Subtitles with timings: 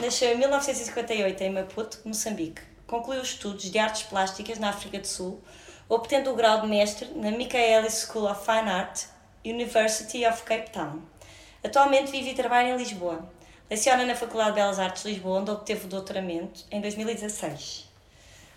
[0.00, 2.62] Nasceu em 1958 em Maputo, Moçambique.
[2.86, 5.42] Concluiu estudos de artes plásticas na África do Sul,
[5.88, 9.06] obtendo o grau de mestre na Michaelis School of Fine Art,
[9.44, 11.02] University of Cape Town.
[11.64, 13.28] Atualmente vive e trabalha em Lisboa.
[13.68, 17.88] Leciona na Faculdade de Belas Artes de Lisboa, onde obteve o doutoramento em 2016.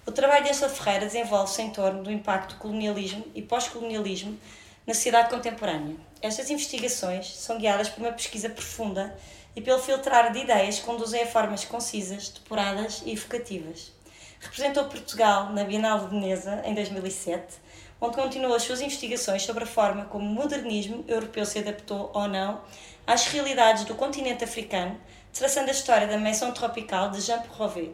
[0.05, 4.38] O trabalho de Angela Ferreira desenvolve-se em torno do impacto do colonialismo e pós-colonialismo
[4.85, 5.95] na sociedade contemporânea.
[6.21, 9.17] Estas investigações são guiadas por uma pesquisa profunda
[9.55, 13.91] e pelo filtrar de ideias conduzem a formas concisas, depuradas e evocativas.
[14.39, 17.59] Representou Portugal na Bienal de Veneza em 2007,
[17.99, 22.27] onde continuou as suas investigações sobre a forma como o modernismo europeu se adaptou ou
[22.27, 22.61] não
[23.05, 24.99] às realidades do continente africano,
[25.31, 27.89] traçando a história da Maison Tropical de Jean Prouvé.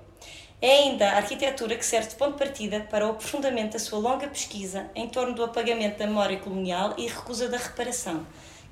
[0.61, 3.99] É ainda a arquitetura que serve de ponto de partida para o aprofundamento da sua
[3.99, 8.25] longa pesquisa em torno do apagamento da memória colonial e recusa da reparação,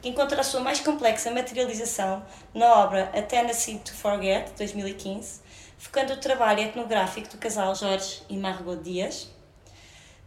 [0.06, 5.42] que encontra a sua mais complexa materialização na obra A Tennessee to Forget, 2015,
[5.80, 9.28] focando o trabalho etnográfico do casal Jorge e Margot Dias.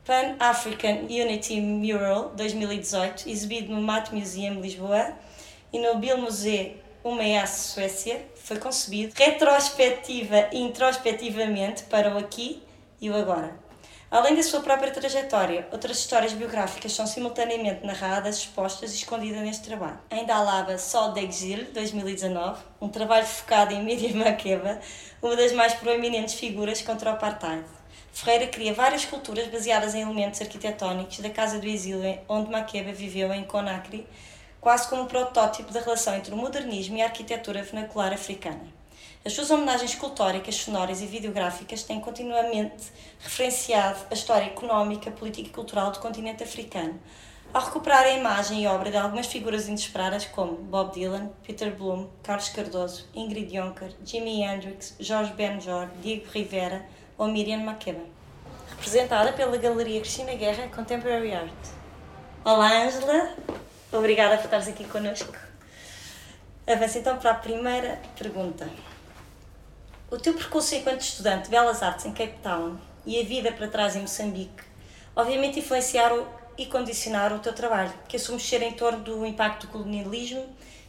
[0.05, 5.13] Pan-African Unity Mural, 2018, exibido no Matt Museum Lisboa
[5.73, 12.61] e no Bilmuseu Umeå, Suécia, foi concebido retrospectiva e introspectivamente para o aqui
[13.01, 13.68] e o agora
[14.11, 19.65] Além da sua própria trajetória, outras histórias biográficas são simultaneamente narradas, expostas e escondidas neste
[19.65, 20.01] trabalho.
[20.11, 24.81] Ainda há Lava Sol d'Exil, 2019, um trabalho focado em Miriam Makeba,
[25.21, 27.67] uma das mais proeminentes figuras contra o apartheid.
[28.11, 33.31] Ferreira cria várias esculturas baseadas em elementos arquitetónicos da Casa do Exílio, onde Makeba viveu
[33.35, 34.07] em Conakry,
[34.59, 38.78] quase como um protótipo da relação entre o modernismo e a arquitetura vernacular africana.
[39.29, 42.91] As suas homenagens escultóricas, sonoras e videográficas têm continuamente
[43.21, 46.99] referenciado a história económica, política e cultural do continente africano,
[47.53, 52.09] ao recuperar a imagem e obra de algumas figuras inesperadas como Bob Dylan, Peter Bloom,
[52.23, 56.87] Carlos Cardoso, Ingrid Jonker, Jimi Hendrix, Jorge Benjor, Diego Rivera
[57.19, 58.01] ou Miriam Makeba.
[58.71, 61.53] Representada pela Galeria Cristina Guerra Contemporary Art.
[62.47, 63.37] Olá, Ângela.
[63.93, 65.37] Obrigada por estares aqui connosco.
[66.67, 68.67] Avança então para a primeira pergunta.
[70.11, 73.69] O teu percurso enquanto estudante de Belas Artes em Cape Town e a vida para
[73.69, 74.65] trás em Moçambique,
[75.15, 76.27] obviamente influenciaram
[76.57, 80.47] e condicionaram o teu trabalho, que assumes ser em torno do impacto do colonialismo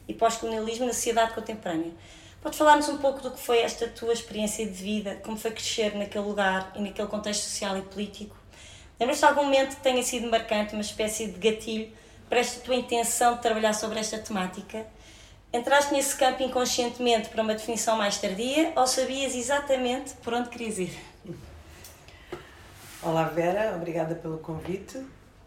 [0.07, 1.91] e pós-colonialismo na sociedade contemporânea.
[2.41, 5.97] Podes falar-nos um pouco do que foi esta tua experiência de vida, como foi crescer
[5.97, 8.37] naquele lugar e naquele contexto social e político?
[8.97, 11.91] Lembras-te de algum momento que tenha sido marcante, uma espécie de gatilho
[12.29, 14.87] para esta tua intenção de trabalhar sobre esta temática?
[15.51, 20.77] Entraste nesse campo inconscientemente para uma definição mais tardia ou sabias exatamente por onde querias
[20.77, 20.95] ir?
[23.01, 25.03] Olá Vera, obrigada pelo convite.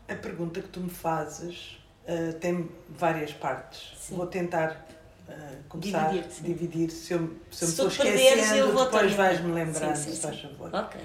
[0.08, 3.96] A pergunta que tu me fazes uh, tem várias partes.
[3.96, 4.16] Sim.
[4.16, 4.88] Vou tentar
[5.28, 6.90] uh, começar a dividir, dividir.
[6.90, 10.40] Se eu, se, se eu me estou esquecendo, depois vais-me lembrando, sim, sim, se faz
[10.40, 10.74] favor.
[10.74, 11.00] Ok.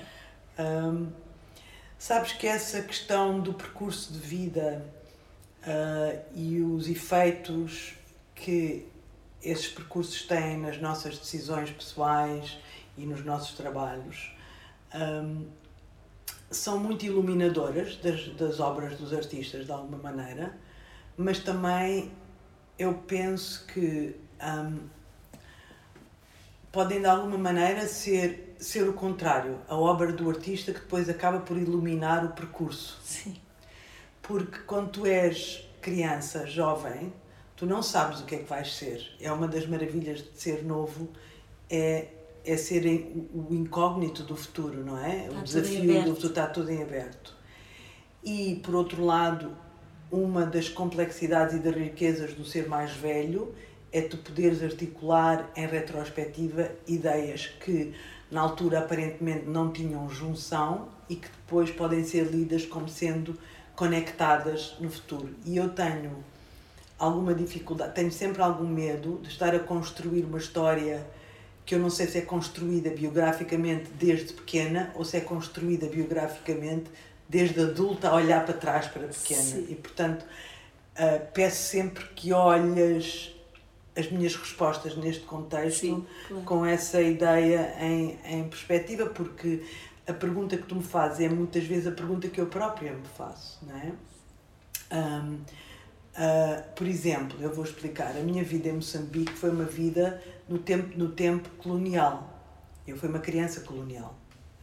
[0.58, 1.12] Um,
[2.00, 4.84] sabes que essa questão do percurso de vida
[5.62, 7.97] uh, e os efeitos
[8.38, 8.88] que
[9.42, 12.58] esses percursos têm nas nossas decisões pessoais
[12.98, 14.32] e nos nossos trabalhos
[14.96, 15.46] um,
[16.50, 20.58] são muito iluminadoras das, das obras dos artistas, de alguma maneira,
[21.18, 22.12] mas também
[22.80, 24.88] eu penso que um,
[26.72, 31.40] podem, de alguma maneira, ser, ser o contrário a obra do artista que depois acaba
[31.40, 33.00] por iluminar o percurso.
[33.04, 33.36] Sim.
[34.22, 37.14] Porque quando tu és criança, jovem,
[37.58, 39.06] tu não sabes o que é que vais ser.
[39.20, 41.10] É uma das maravilhas de ser novo,
[41.70, 42.08] é,
[42.46, 42.86] é ser
[43.34, 45.26] o incógnito do futuro, não é?
[45.26, 47.36] Está o desafio do futuro está tudo em aberto.
[48.24, 49.52] E, por outro lado,
[50.12, 53.54] uma das complexidades e das riquezas do ser mais velho
[53.92, 57.94] é tu poderes articular em retrospectiva ideias que
[58.30, 63.38] na altura aparentemente não tinham junção e que depois podem ser lidas como sendo
[63.76, 65.34] conectadas no futuro.
[65.46, 66.24] E eu tenho
[66.98, 71.06] alguma dificuldade, tenho sempre algum medo de estar a construir uma história
[71.66, 76.90] que eu não sei se é construída biograficamente desde pequena ou se é construída biograficamente
[77.28, 79.42] desde adulta a olhar para trás para pequena.
[79.42, 79.68] Sim.
[79.70, 83.36] E, portanto, uh, peço sempre que olhes
[83.98, 86.44] as minhas respostas neste contexto Sim, claro.
[86.44, 89.64] com essa ideia em, em perspectiva, porque
[90.08, 93.08] a pergunta que tu me fazes é muitas vezes a pergunta que eu própria me
[93.18, 93.92] faço, não é?
[94.96, 95.40] Um,
[96.18, 100.20] Uh, por exemplo, eu vou explicar, a minha vida em Moçambique foi uma vida
[100.50, 102.42] no tempo, no tempo colonial.
[102.88, 104.18] Eu fui uma criança colonial.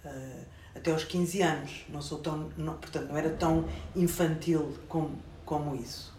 [0.04, 1.84] Uh, até aos 15 anos.
[1.88, 6.12] Não sou tão, não, portanto, não era tão infantil como, como isso.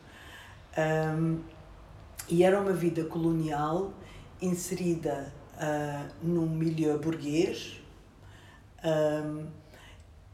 [0.77, 1.39] Um,
[2.29, 3.93] e era uma vida colonial
[4.41, 7.81] inserida uh, num milieu burguês
[8.83, 9.45] um,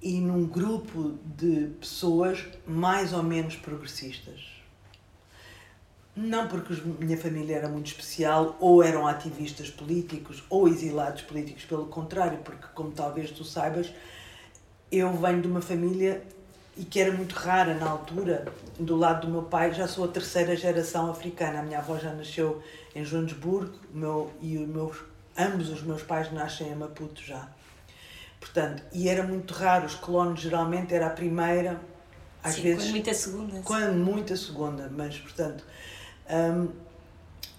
[0.02, 4.51] e num grupo de pessoas mais ou menos progressistas
[6.22, 11.86] não porque minha família era muito especial, ou eram ativistas políticos, ou exilados políticos, pelo
[11.88, 13.92] contrário, porque, como talvez tu saibas,
[14.92, 16.22] eu venho de uma família
[16.78, 18.46] e que era muito rara na altura,
[18.80, 21.60] do lado do meu pai, já sou a terceira geração africana.
[21.60, 22.62] A minha avó já nasceu
[22.96, 24.96] em Joanesburgo meu, e o meu,
[25.38, 27.50] ambos os meus pais nascem em Maputo já.
[28.40, 31.80] Portanto, e era muito raro, os colonos geralmente era a primeira,
[32.44, 32.84] às Sim, vezes.
[32.84, 33.62] Quando muita segunda.
[33.62, 35.64] Quando muita segunda, mas portanto
[36.30, 36.70] um,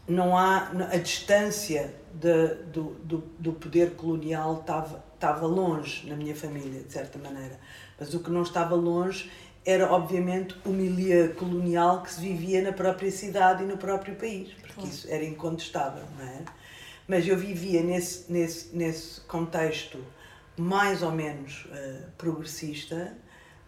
[0.06, 6.34] não há a distância de, do, do, do poder colonial estava, estava longe na minha
[6.34, 7.58] família, de certa maneira.
[7.98, 9.30] Mas o que não estava longe
[9.64, 14.52] era, obviamente, o milieu colonial que se vivia na própria cidade e no próprio país,
[14.54, 14.88] porque claro.
[14.88, 16.42] isso era incontestável, não é?
[17.06, 19.98] Mas eu vivia nesse, nesse, nesse contexto
[20.56, 23.16] mais ou menos uh, progressista,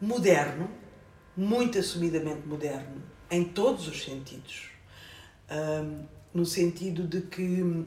[0.01, 0.69] moderno,
[1.37, 4.74] muito assumidamente moderno, em todos os sentidos
[5.51, 7.87] um, no sentido de que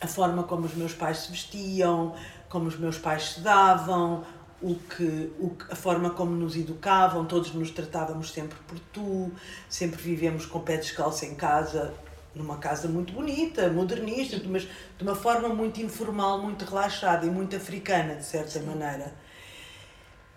[0.00, 2.14] a forma como os meus pais se vestiam,
[2.48, 4.24] como os meus pais se davam,
[4.60, 9.30] o que, o que, a forma como nos educavam, todos nos tratávamos sempre por tu,
[9.68, 11.92] sempre vivemos com pé descalço em casa,
[12.34, 17.56] numa casa muito bonita, modernista, mas de uma forma muito informal, muito relaxada e muito
[17.56, 18.66] africana, de certa Sim.
[18.66, 19.12] maneira.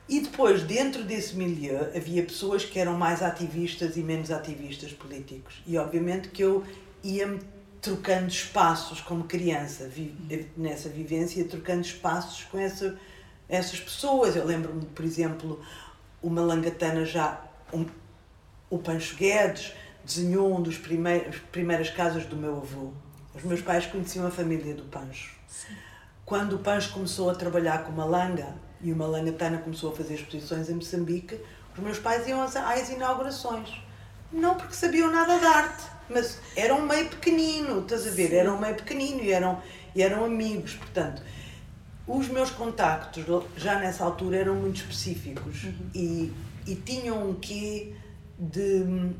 [0.09, 5.61] E depois, dentro desse milieu, havia pessoas que eram mais ativistas e menos ativistas políticos.
[5.67, 6.65] E obviamente que eu
[7.03, 7.39] ia-me
[7.79, 10.15] trocando espaços como criança, vi,
[10.57, 12.97] nessa vivência, trocando espaços com essa,
[13.47, 14.35] essas pessoas.
[14.35, 15.61] Eu lembro-me, por exemplo,
[16.23, 17.85] uma langatana já, um,
[18.67, 19.73] o Pancho Guedes
[20.03, 22.91] desenhou um dos primeiros primeiras casas do meu avô.
[23.35, 25.35] Os meus pais conheciam a família do Pancho.
[25.47, 25.75] Sim.
[26.25, 30.15] Quando o Pancho começou a trabalhar com uma langa, e uma langatana começou a fazer
[30.15, 31.39] exposições em Moçambique,
[31.75, 33.69] os meus pais iam às, às inaugurações.
[34.31, 38.33] Não porque sabiam nada de arte, mas era um meio pequenino, estás a ver?
[38.33, 39.61] Era um meio pequenino e eram,
[39.95, 41.21] e eram amigos, portanto.
[42.07, 43.23] Os meus contactos
[43.55, 45.89] já nessa altura eram muito específicos uhum.
[45.93, 46.33] e,
[46.65, 47.93] e tinham um quê
[48.37, 49.11] de,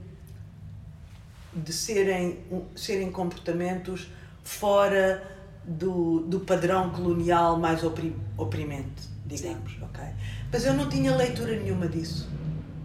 [1.54, 2.40] de serem,
[2.76, 4.10] serem comportamentos
[4.44, 5.24] fora
[5.64, 9.84] do, do padrão colonial mais oprimente digamos, Sim.
[9.84, 10.04] ok?
[10.52, 12.28] Mas eu não tinha leitura nenhuma disso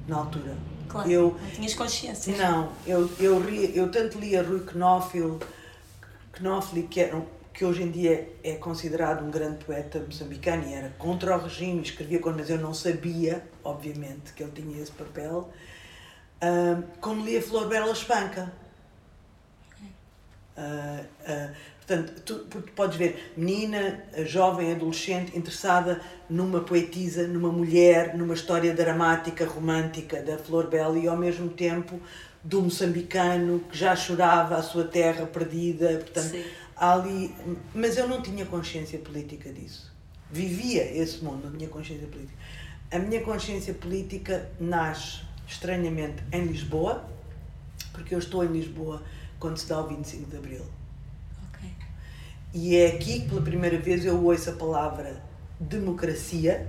[0.07, 0.55] na altura.
[0.89, 2.37] Claro, eu, não tinhas consciência.
[2.37, 5.41] Não, eu, eu, ri, eu tanto lia Rui Knofil,
[6.33, 7.21] Knofli, que, era,
[7.53, 11.83] que hoje em dia é considerado um grande poeta moçambicano e era contra o regime,
[11.83, 15.51] escrevia coisas, mas eu não sabia, obviamente, que ele tinha esse papel,
[16.43, 18.53] uh, como lia Flor Bela Espanca.
[20.57, 21.55] Uh, uh,
[21.87, 26.01] Portanto, tu, tu podes ver menina, jovem, adolescente, interessada
[26.31, 32.01] numa poetisa, numa mulher, numa história dramática, romântica da Flor Bela e ao mesmo tempo
[32.43, 35.99] do moçambicano que já chorava a sua terra perdida.
[35.99, 36.45] Portanto, Sim.
[36.75, 37.35] ali.
[37.75, 39.93] Mas eu não tinha consciência política disso.
[40.31, 42.39] Vivia esse mundo, não tinha consciência política.
[42.91, 47.05] A minha consciência política nasce estranhamente em Lisboa,
[47.93, 49.03] porque eu estou em Lisboa
[49.39, 50.65] quando se dá o 25 de Abril.
[52.55, 55.21] E é aqui que pela primeira vez eu ouço a palavra
[55.59, 56.69] democracia,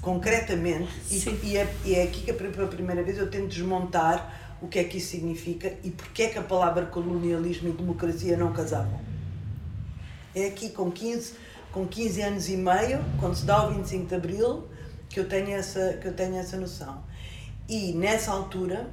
[0.00, 4.66] concretamente, e, e, é, e é aqui que pela primeira vez eu tento desmontar o
[4.66, 8.50] que é que isso significa e porque é que a palavra colonialismo e democracia não
[8.50, 8.98] casavam.
[10.34, 11.34] É aqui com 15,
[11.70, 14.68] com 15 anos e meio, quando se dá o 25 de Abril,
[15.10, 17.04] que eu tenho essa, que eu tenho essa noção.
[17.68, 18.88] E nessa altura,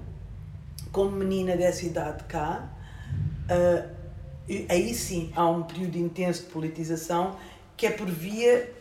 [0.92, 2.70] como menina dessa idade cá,
[3.50, 4.05] uh,
[4.70, 7.36] aí sim há um período intenso de politização
[7.76, 8.74] que é por via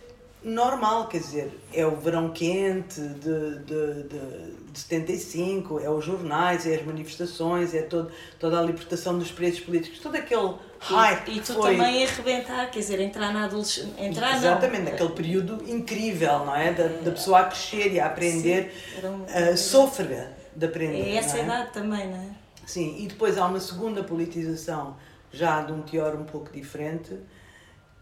[0.44, 6.66] normal, quer dizer, é o verão quente de, de, de, de 75, é os jornais,
[6.66, 11.28] é as manifestações, é todo, toda a libertação dos presos políticos, todo aquele hype.
[11.30, 11.76] E, e tu foi...
[11.76, 13.90] também arrebentar, quer dizer, entrar na adolescência.
[13.98, 14.90] Entrar Exatamente, não.
[14.90, 16.72] naquele período incrível, não é?
[16.72, 21.08] Da, da pessoa a crescer e a aprender, um, uh, sofrer de aprender.
[21.08, 21.42] É essa é?
[21.42, 22.28] idade também, não é?
[22.66, 24.96] Sim, e depois há uma segunda politização,
[25.34, 27.18] já de um teor um pouco diferente,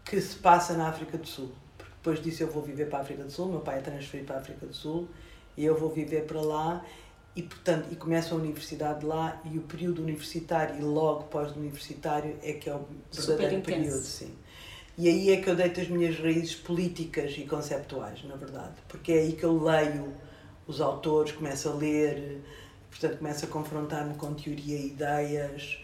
[0.05, 1.51] que se passa na África do Sul.
[1.77, 4.37] Depois disso eu vou viver para a África do Sul, meu pai é transferido para
[4.37, 5.07] a África do Sul,
[5.55, 6.85] e eu vou viver para lá,
[7.35, 12.53] e portanto, e começo a universidade lá, e o período universitário e logo pós-universitário é
[12.53, 14.33] que é o verdadeiro período, sim.
[14.97, 19.11] E aí é que eu deito as minhas raízes políticas e conceptuais, na verdade, porque
[19.11, 20.13] é aí que eu leio
[20.67, 22.41] os autores, começo a ler,
[22.91, 25.82] portanto começo a confrontar-me com teoria e ideias,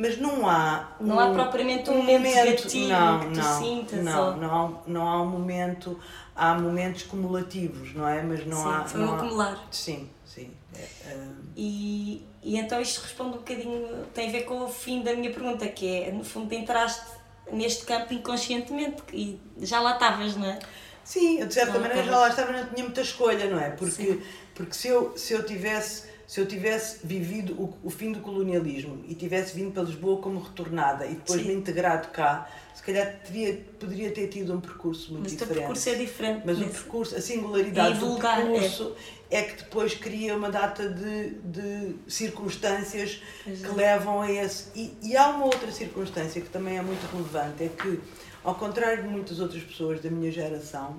[0.00, 3.58] mas não há não um, há propriamente um, um momento, momento não, que tu não,
[3.58, 4.36] sintas não, ou...
[4.36, 6.00] não, há, não há um momento
[6.34, 8.22] há momentos cumulativos não é?
[8.22, 9.68] Mas não sim, há foi não um acumular.
[9.70, 10.50] Sim sim.
[10.74, 11.28] É, é...
[11.54, 15.30] e, e então isto responde um bocadinho tem a ver com o fim da minha
[15.30, 17.04] pergunta que é no fundo entraste
[17.52, 20.58] neste campo inconscientemente e já lá estavas não é?
[21.04, 23.68] Sim de certa não, maneira já lá estava não tinha muita escolha não é?
[23.68, 24.22] Porque sim.
[24.54, 29.02] porque se eu se eu tivesse se eu tivesse vivido o, o, fim do colonialismo
[29.08, 31.48] e tivesse vindo para Lisboa como retornada e depois Sim.
[31.48, 35.48] me integrado cá, se calhar teria, poderia ter tido um percurso muito Mas diferente.
[35.48, 36.42] Mas o percurso é diferente.
[36.46, 36.70] Mas nesse...
[36.70, 38.94] o percurso, a singularidade do percurso
[39.28, 39.40] é.
[39.40, 39.42] é.
[39.42, 44.68] que depois cria uma data de, de circunstâncias que levam a esse.
[44.76, 47.98] E, e há uma outra circunstância que também é muito relevante, é que,
[48.44, 50.96] ao contrário de muitas outras pessoas da minha geração,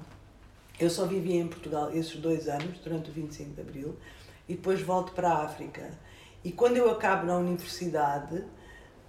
[0.77, 3.95] eu só vivia em Portugal esses dois anos, durante o 25 de Abril,
[4.47, 5.89] e depois volto para a África.
[6.43, 8.43] E quando eu acabo na universidade,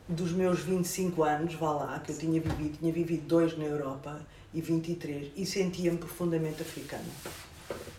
[0.08, 4.20] dos meus 25 anos, vá lá, que eu tinha vivido, tinha vivido dois na Europa
[4.52, 7.04] e 23, e sentia-me profundamente africana.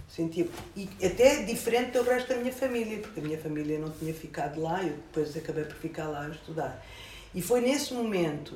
[0.08, 4.14] Sentia e até diferente do resto da minha família, porque a minha família não tinha
[4.14, 6.86] ficado lá, eu depois acabei por ficar lá a estudar.
[7.34, 8.56] E foi nesse momento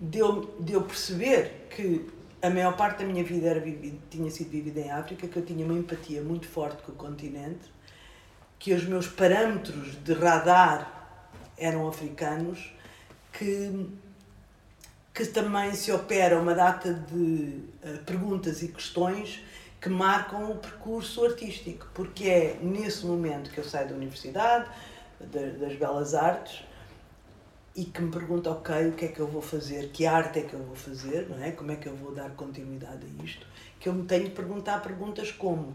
[0.00, 2.04] de eu, de eu perceber que
[2.40, 5.44] a maior parte da minha vida era vivido, tinha sido vivida em África, que eu
[5.44, 7.70] tinha uma empatia muito forte com o continente
[8.62, 11.18] que os meus parâmetros de radar
[11.58, 12.72] eram africanos,
[13.32, 13.88] que,
[15.12, 19.42] que também se opera uma data de uh, perguntas e questões
[19.80, 24.70] que marcam o percurso artístico, porque é nesse momento que eu saio da universidade,
[25.18, 26.62] de, das belas artes,
[27.74, 30.42] e que me pergunto, ok, o que é que eu vou fazer, que arte é
[30.42, 31.50] que eu vou fazer, não é?
[31.50, 33.44] Como é que eu vou dar continuidade a isto?
[33.80, 35.74] Que eu me tenho de perguntar perguntas como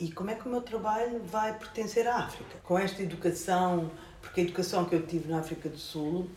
[0.00, 2.58] e como é que o meu trabalho vai pertencer à África?
[2.62, 3.90] Com esta educação,
[4.20, 6.28] porque a educação que eu tive na África do Sul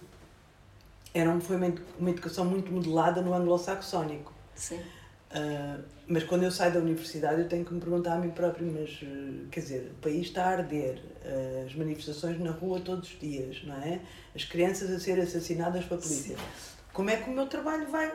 [1.13, 4.33] era, foi uma, educação muito modelada no anglo-saxónico.
[4.55, 4.77] Sim.
[4.77, 8.69] Uh, mas quando eu saio da universidade eu tenho que me perguntar a mim próprio,
[8.69, 8.99] mas
[9.49, 13.63] quer dizer, o país está a arder, uh, as manifestações na rua todos os dias,
[13.63, 14.01] não é?
[14.35, 16.35] As crianças a serem assassinadas pela polícia.
[16.35, 16.43] Sim.
[16.91, 18.11] Como é que o meu trabalho vai,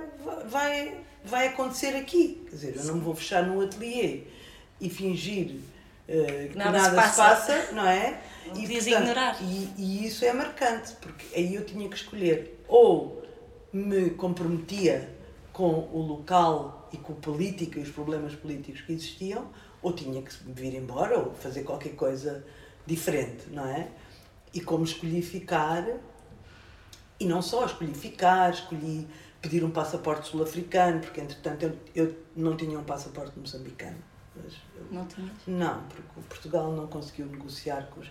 [0.46, 2.44] vai, vai acontecer aqui?
[2.50, 4.24] Quer dizer, eu não me vou fechar num ateliê
[4.80, 5.56] e fingir
[6.08, 7.12] uh, que nada, nada se, passa.
[7.12, 7.72] se, passa.
[7.72, 8.20] não é?
[8.46, 9.42] Não e, portanto, ignorar.
[9.42, 13.22] E, e isso é marcante, porque aí eu tinha que escolher ou
[13.72, 15.14] me comprometia
[15.52, 19.48] com o local e com a política e os problemas políticos que existiam,
[19.82, 22.44] ou tinha que vir embora ou fazer qualquer coisa
[22.86, 23.88] diferente, não é?
[24.52, 25.84] E como escolhi ficar,
[27.18, 29.06] e não só escolhi ficar, escolhi
[29.40, 33.98] pedir um passaporte sul-africano, porque entretanto eu, eu não tinha um passaporte moçambicano.
[34.42, 34.54] Mas
[34.90, 35.32] não tinhas?
[35.46, 38.10] Não, porque Portugal não conseguiu negociar com os.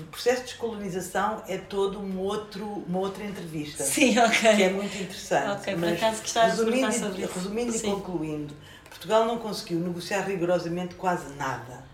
[0.00, 3.84] O processo de descolonização é todo um outro, uma outra entrevista.
[3.84, 4.56] Sim, ok.
[4.56, 5.60] Que é muito interessante.
[5.60, 7.34] Ok, por acaso gostava de perguntar sobre isso.
[7.34, 7.78] Resumindo Sim.
[7.78, 8.54] e concluindo,
[8.88, 11.84] Portugal não conseguiu negociar rigorosamente quase nada.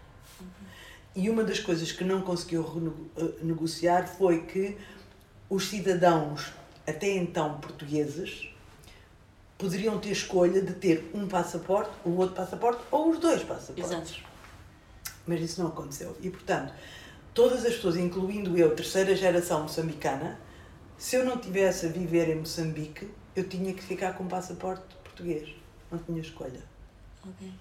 [0.40, 0.47] Uhum.
[1.14, 4.78] E uma das coisas que não conseguiu eh, negociar foi que
[5.49, 6.52] os cidadãos,
[6.87, 8.49] até então portugueses,
[9.58, 13.90] poderiam ter escolha de ter um passaporte, o outro passaporte ou os dois passaportes.
[13.90, 14.14] Exato.
[15.26, 16.16] Mas isso não aconteceu.
[16.20, 16.73] E, portanto,
[17.32, 20.38] todas as pessoas, incluindo eu, terceira geração moçambicana,
[20.96, 24.84] se eu não tivesse a viver em Moçambique, eu tinha que ficar com um passaporte
[25.02, 25.49] português.
[25.90, 26.62] Não tinha escolha.
[27.23, 27.52] Okay.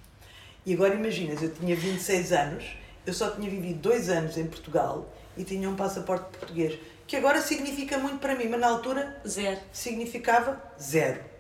[0.66, 5.14] E agora imaginas, eu tinha 26 anos, eu só tinha vivido dois anos em Portugal
[5.36, 9.60] e tinha um passaporte português, que agora significa muito para mim, mas na altura zero.
[9.72, 11.33] significava zero.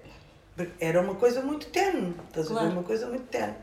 [0.79, 2.65] Era uma coisa muito tenue, estás claro.
[2.65, 2.73] a ver?
[2.75, 3.55] Uma coisa muito tenue.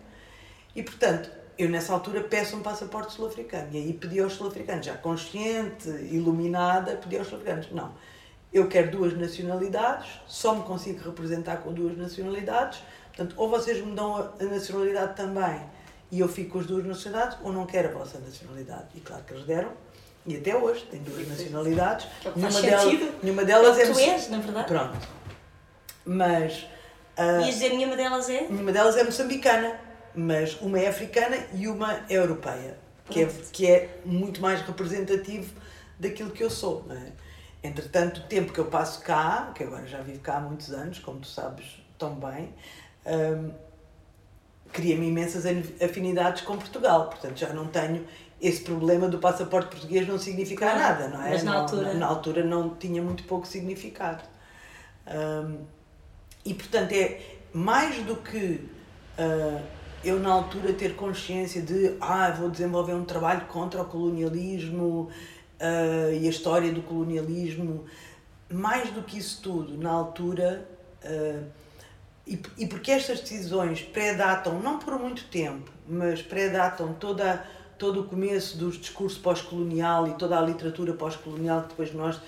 [0.75, 3.68] E portanto, eu nessa altura peço um passaporte sul-africano.
[3.73, 7.92] E aí pedi aos sul-africanos, já consciente, iluminada, pedi aos sul-africanos: não,
[8.52, 12.82] eu quero duas nacionalidades, só me consigo representar com duas nacionalidades.
[13.09, 15.61] Portanto, ou vocês me dão a nacionalidade também
[16.11, 18.87] e eu fico com as duas nacionalidades, ou não quero a vossa nacionalidade.
[18.94, 19.70] E claro que eles deram.
[20.26, 22.06] E até hoje tem duas nacionalidades.
[22.25, 23.92] É nenhuma, delas, nenhuma delas é.
[23.92, 24.66] Tu és, na verdade.
[24.66, 25.09] Pronto.
[26.04, 26.66] Mas
[27.20, 28.46] Uh, Ias dizer nenhuma delas é?
[28.48, 29.78] Nenhuma delas é moçambicana,
[30.14, 32.76] mas uma é africana e uma é europeia,
[33.08, 35.52] que é, que é muito mais representativo
[35.98, 37.12] daquilo que eu sou, não é?
[37.62, 40.98] Entretanto, o tempo que eu passo cá, que agora já vivo cá há muitos anos,
[40.98, 41.66] como tu sabes
[41.98, 42.54] tão bem,
[43.06, 43.50] hum,
[44.72, 45.44] cria-me imensas
[45.82, 47.10] afinidades com Portugal.
[47.10, 48.06] Portanto, já não tenho
[48.40, 51.30] esse problema do passaporte português não significar claro, nada, não é?
[51.30, 51.94] Mas na não, altura...
[51.94, 54.24] Na, altura não tinha muito pouco significado.
[55.06, 55.58] Hum,
[56.44, 57.20] e, portanto, é
[57.52, 58.68] mais do que
[59.18, 59.62] uh,
[60.02, 65.11] eu, na altura, ter consciência de ah, vou desenvolver um trabalho contra o colonialismo
[65.61, 67.85] uh, e a história do colonialismo,
[68.50, 70.66] mais do que isso tudo, na altura,
[71.04, 71.44] uh,
[72.26, 77.44] e, e porque estas decisões predatam, não por muito tempo, mas predatam toda,
[77.76, 82.20] todo o começo dos discursos pós-colonial e toda a literatura pós-colonial que depois nós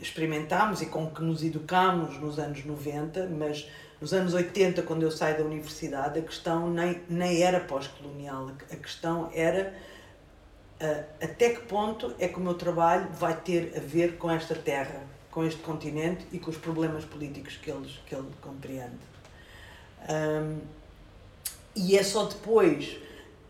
[0.00, 3.68] experimentámos e com que nos educámos nos anos 90, mas
[4.00, 8.76] nos anos 80, quando eu saio da universidade, a questão nem, nem era pós-colonial, a
[8.76, 9.74] questão era
[10.80, 14.54] uh, até que ponto é que o meu trabalho vai ter a ver com esta
[14.54, 18.98] terra, com este continente e com os problemas políticos que, eles, que ele compreende.
[20.08, 20.60] Um,
[21.74, 22.98] e é só depois,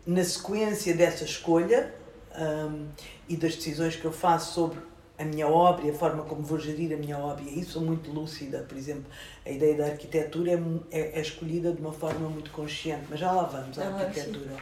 [0.05, 1.93] na sequência dessa escolha
[2.37, 2.87] um,
[3.27, 4.79] e das decisões que eu faço sobre
[5.17, 7.81] a minha obra e a forma como vou gerir a minha obra, e isso sou
[7.81, 9.05] muito lúcida, por exemplo,
[9.45, 13.31] a ideia da arquitetura é, é, é escolhida de uma forma muito consciente, mas já
[13.31, 14.57] lá vamos à arquitetura.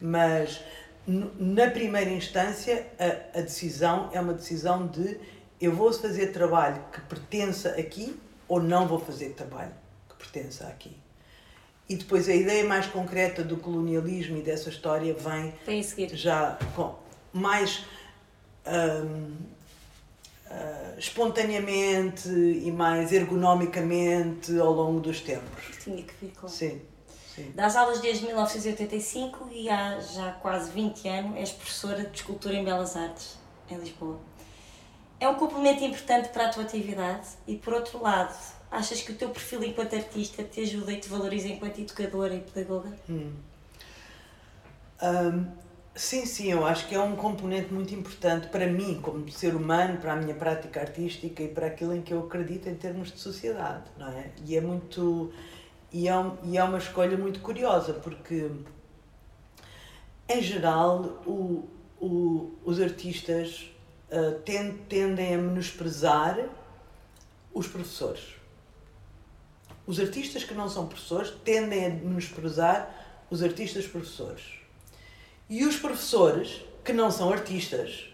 [0.00, 0.60] Mas
[1.06, 5.18] na primeira instância, a, a, decisão é uma decisão de
[5.60, 9.72] eu vou fazer trabalho que pertença aqui ou não vou fazer trabalho
[10.08, 10.96] que pertença aqui.
[11.88, 15.52] E depois a ideia mais concreta do colonialismo e dessa história vem,
[16.14, 16.94] já com
[17.32, 17.84] mais
[18.66, 19.36] hum,
[20.52, 25.76] uh, espontaneamente e mais ergonomicamente ao longo dos tempos.
[25.82, 26.54] Tinha que vir, claro.
[26.54, 26.80] Sim.
[27.34, 27.50] Sim.
[27.54, 32.64] Das aulas desde 1985 e há já quase 20 anos és professora de escultura em
[32.64, 33.38] Belas Artes,
[33.70, 34.20] em Lisboa.
[35.18, 38.36] É um complemento importante para a tua atividade e, por outro lado,
[38.70, 42.40] achas que o teu perfil enquanto artista te ajuda e te valoriza enquanto educadora e
[42.40, 42.92] pedagoga?
[43.08, 43.32] Hum.
[45.00, 45.46] Um,
[45.94, 49.98] sim, sim, eu acho que é um componente muito importante para mim, como ser humano,
[49.98, 53.18] para a minha prática artística e para aquilo em que eu acredito em termos de
[53.18, 54.30] sociedade, não é?
[54.46, 55.32] E é muito
[55.92, 56.12] e é,
[56.44, 58.50] e é uma escolha muito curiosa, porque,
[60.26, 61.68] em geral, o,
[62.00, 63.70] o, os artistas
[64.10, 66.48] uh, tendem a menosprezar
[67.52, 68.36] os professores.
[69.86, 74.61] Os artistas que não são professores tendem a menosprezar os artistas professores.
[75.52, 78.06] E os professores que não são artistas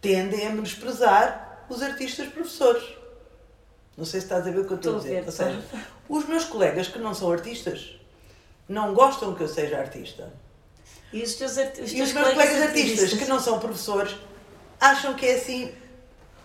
[0.00, 2.84] tendem a menosprezar os artistas professores.
[3.96, 5.26] Não sei se estás a ver o que eu estou, estou a dizer.
[5.26, 5.64] Ou seja,
[6.08, 7.98] os meus colegas que não são artistas
[8.68, 10.32] não gostam que eu seja artista.
[11.12, 14.14] E os, teus, os, teus e os meus colegas artistas, artistas que não são professores
[14.80, 15.72] acham que é assim.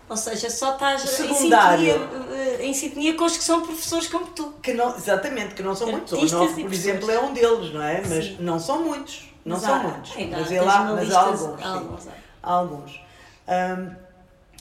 [0.08, 1.94] Ou seja, só estás em sintonia,
[2.32, 4.54] eh, em sintonia com os que são professores como tu.
[4.60, 6.12] Que não, exatamente, que não são muitos.
[6.12, 8.02] O por exemplo, é um deles, não é?
[8.04, 8.38] Mas Sim.
[8.40, 9.31] não são muitos.
[9.44, 10.14] Não mas são há, muitos.
[10.30, 11.62] mas, é lá, mas há alguns.
[11.64, 12.08] alguns,
[12.42, 13.00] há alguns.
[13.48, 13.96] Um,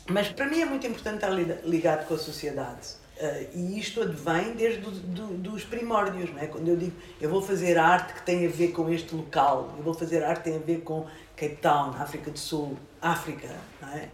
[0.07, 3.01] mas para mim é muito importante estar ligado com a sociedade.
[3.17, 6.47] Uh, e isto advém desde do, do, dos primórdios, não é?
[6.47, 9.83] Quando eu digo eu vou fazer arte que tem a ver com este local, eu
[9.83, 13.47] vou fazer arte que tem a ver com Cape Town, África do Sul, África,
[13.79, 14.09] não é?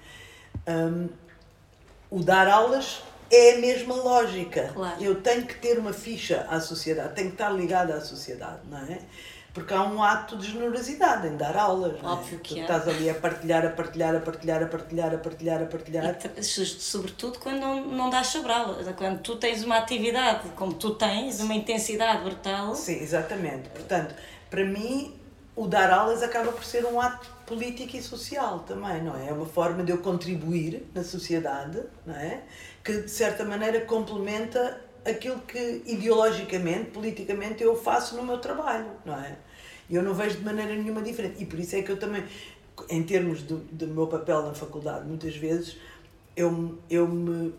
[0.67, 1.09] Um,
[2.09, 3.01] o dar aulas
[3.31, 4.71] é a mesma lógica.
[4.73, 5.01] Claro.
[5.01, 8.79] Eu tenho que ter uma ficha à sociedade, tenho que estar ligada à sociedade, não
[8.79, 8.99] é?
[9.57, 11.95] Porque há um ato de generosidade em dar aulas.
[11.95, 12.05] É?
[12.05, 12.41] Óbvio é?
[12.41, 12.61] que tu é.
[12.61, 16.17] estás ali a partilhar, a partilhar, a partilhar, a partilhar, a partilhar, a partilhar.
[16.37, 20.91] E, sobretudo quando não, não dás sobre aulas, quando tu tens uma atividade como tu
[20.93, 22.75] tens, uma intensidade brutal.
[22.75, 23.69] Sim, exatamente.
[23.69, 24.13] Portanto,
[24.47, 25.19] para mim,
[25.55, 29.29] o dar aulas acaba por ser um ato político e social também, não é?
[29.29, 32.43] É uma forma de eu contribuir na sociedade, não é?
[32.83, 39.15] Que de certa maneira complementa aquilo que ideologicamente, politicamente eu faço no meu trabalho, não
[39.15, 39.35] é?
[39.89, 41.41] E eu não vejo de maneira nenhuma diferente.
[41.41, 42.23] E por isso é que eu também,
[42.89, 45.77] em termos do, do meu papel na faculdade, muitas vezes
[46.35, 47.53] eu, eu me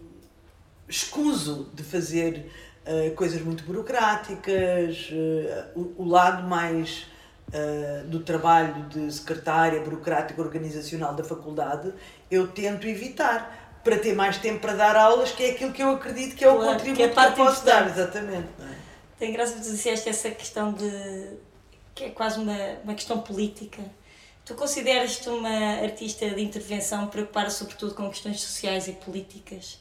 [0.89, 2.51] escuso de fazer
[2.87, 7.07] uh, coisas muito burocráticas, uh, o, o, lado mais
[7.49, 11.93] uh, do trabalho de secretária burocrática organizacional da faculdade,
[12.31, 15.91] eu tento evitar para ter mais tempo para dar aulas, que é aquilo que eu
[15.91, 18.49] acredito que é o claro, contributo que, é que eu posso dar, exatamente.
[18.61, 18.75] É?
[19.19, 20.91] Tem graça que tu disseste essa questão de
[21.99, 23.83] que é quase uma, uma questão política.
[24.45, 29.81] Tu consideras-te uma artista de intervenção preocupada sobretudo com questões sociais e políticas?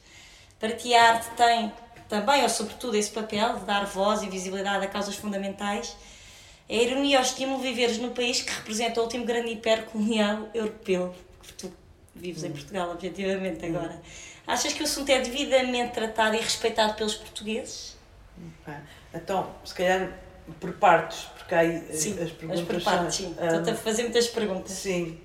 [0.59, 1.71] Para ti a arte tem
[2.09, 5.95] também, ou sobretudo, esse papel de dar voz e visibilidade a causas fundamentais.
[6.67, 11.13] É a ironia ou estímulo viveres num país que representa o último grande hipercolonial europeu.
[11.57, 11.71] Tu
[12.15, 14.01] vives em Portugal, objetivamente, agora.
[14.45, 17.95] Achas que o assunto é devidamente tratado e respeitado pelos portugueses?
[19.13, 20.17] Então, se calhar
[20.59, 22.83] por partes, porque aí sim, as perguntas.
[22.83, 23.35] Por sim.
[23.39, 24.71] Um, Estou a fazer muitas perguntas.
[24.73, 25.17] Sim.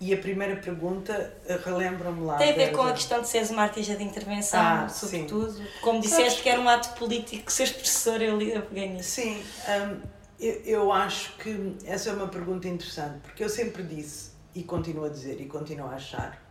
[0.00, 2.36] E a primeira pergunta, eh, relembra-me lá.
[2.36, 5.52] Tem a ver com a questão de seres uma artista de intervenção, ah, sobretudo.
[5.52, 5.64] Sim.
[5.80, 6.40] Como disseste Sabes...
[6.40, 9.10] que era um ato político, seres professor, eu, nisso.
[9.10, 10.00] Sim, um,
[10.40, 15.04] eu, eu acho que essa é uma pergunta interessante, porque eu sempre disse, e continuo
[15.04, 16.43] a dizer, e continuo a achar,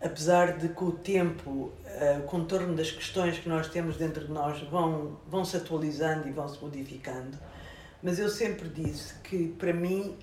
[0.00, 4.32] apesar de com o tempo uh, o contorno das questões que nós temos dentro de
[4.32, 7.38] nós vão, vão se atualizando e vão se modificando,
[8.02, 10.16] mas eu sempre disse que para mim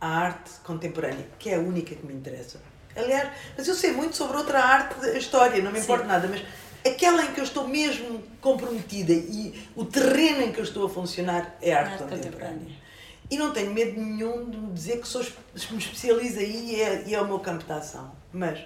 [0.00, 2.60] a arte contemporânea, que é a única que me interessa.
[2.94, 6.42] Aliás, mas eu sei muito sobre outra arte, a história, não me importa nada, mas
[6.86, 10.88] aquela em que eu estou mesmo comprometida e o terreno em que eu estou a
[10.88, 12.52] funcionar é a arte, arte contemporânea.
[12.52, 12.86] contemporânea.
[13.30, 17.14] E não tenho medo nenhum de dizer que sou, me especializo aí e é, e
[17.14, 18.12] é o meu campo de ação.
[18.32, 18.60] Mas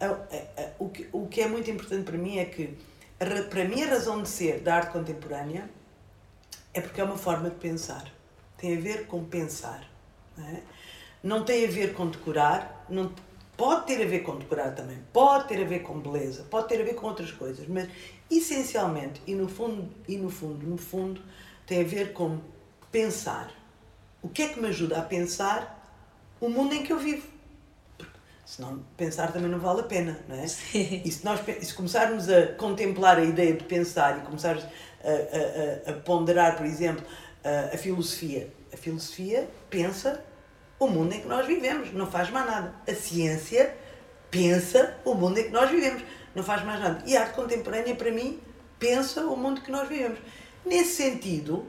[0.00, 2.76] a, a, a, o, que, o que é muito importante para mim é que,
[3.18, 5.70] para mim, a razão de ser da arte contemporânea
[6.74, 8.10] é porque é uma forma de pensar.
[8.56, 9.88] Tem a ver com pensar.
[10.36, 10.62] Não, é?
[11.22, 13.12] não tem a ver com decorar, não,
[13.56, 16.80] pode ter a ver com decorar também, pode ter a ver com beleza, pode ter
[16.80, 17.88] a ver com outras coisas, mas
[18.30, 21.20] essencialmente e no fundo, e no fundo, no fundo,
[21.66, 22.40] tem a ver com
[22.90, 23.61] pensar.
[24.22, 25.78] O que é que me ajuda a pensar
[26.40, 27.26] o mundo em que eu vivo?
[27.98, 30.46] Porque senão pensar também não vale a pena, não é?
[30.46, 31.02] Sim.
[31.04, 35.90] E se nós se começarmos a contemplar a ideia de pensar e começarmos a, a,
[35.90, 37.04] a, a ponderar, por exemplo,
[37.42, 40.24] a, a filosofia, a filosofia pensa
[40.78, 42.74] o mundo em que nós vivemos, não faz mais nada.
[42.88, 43.76] A ciência
[44.30, 46.02] pensa o mundo em que nós vivemos,
[46.34, 47.02] não faz mais nada.
[47.06, 48.40] E a arte contemporânea, para mim,
[48.78, 50.18] pensa o mundo que nós vivemos.
[50.64, 51.66] Nesse sentido,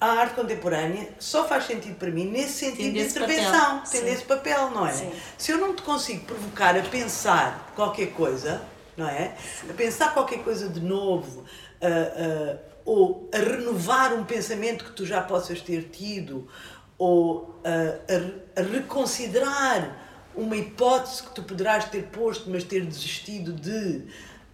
[0.00, 4.70] a arte contemporânea só faz sentido para mim nesse sentido de intervenção, tem esse papel,
[4.70, 4.92] não é?
[4.92, 5.12] Sim.
[5.36, 8.62] Se eu não te consigo provocar a pensar qualquer coisa,
[8.96, 9.34] não é?
[9.68, 11.44] A pensar qualquer coisa de novo,
[11.82, 16.48] a, a, ou a renovar um pensamento que tu já possas ter tido,
[16.96, 19.96] ou a, a reconsiderar
[20.34, 24.06] uma hipótese que tu poderás ter posto, mas ter desistido de.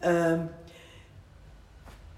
[0.02, 0.48] Uh,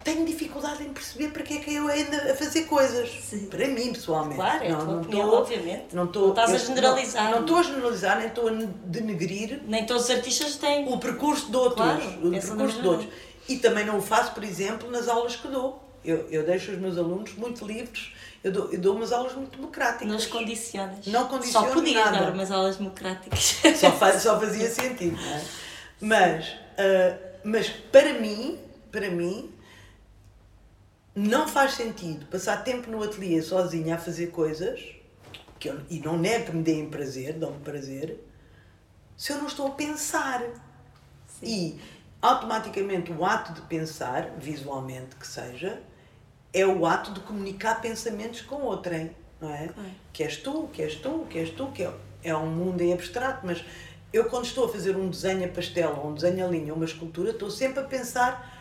[0.04, 3.10] tenho dificuldade em perceber para que é que eu ainda a fazer coisas.
[3.22, 3.46] Sim.
[3.46, 4.36] Para mim, pessoalmente.
[4.36, 5.84] Claro, é não, não opinião, tô, obviamente.
[5.94, 7.24] Não, tô, não estás a generalizar.
[7.24, 8.52] Não, não estou a generalizar, nem estou a
[8.84, 9.60] denegrir.
[9.66, 10.92] Nem todos os artistas têm.
[10.92, 11.84] O percurso de outros.
[11.84, 13.08] Claro, o percurso de outros.
[13.48, 15.82] E também não o faço, por exemplo, nas aulas que dou.
[16.04, 18.12] Eu, eu deixo os meus alunos muito livres.
[18.42, 20.06] Eu dou, eu dou umas aulas muito democráticas.
[20.06, 21.06] Não os condicionas.
[21.06, 22.26] Não condiciono Só podias nada.
[22.26, 23.56] dar umas aulas democráticas.
[23.76, 25.44] Só, faz, só fazia sentido, não é?
[26.00, 28.56] Mas, uh, mas para mim,
[28.92, 29.50] para mim,
[31.18, 34.80] não faz sentido passar tempo no ateliê sozinha a fazer coisas,
[35.58, 38.24] que eu, e não é que me deem prazer, dão-me prazer,
[39.16, 40.40] se eu não estou a pensar.
[41.26, 41.46] Sim.
[41.46, 41.80] E
[42.22, 45.82] automaticamente o ato de pensar, visualmente que seja,
[46.52, 49.70] é o ato de comunicar pensamentos com outrem, não é?
[50.12, 52.92] Que és tu, que és tu, que és tu, que é, é um mundo em
[52.92, 53.64] abstrato, mas
[54.12, 56.76] eu quando estou a fazer um desenho a pastel, ou um desenho a linha, ou
[56.76, 58.54] uma escultura, estou sempre a pensar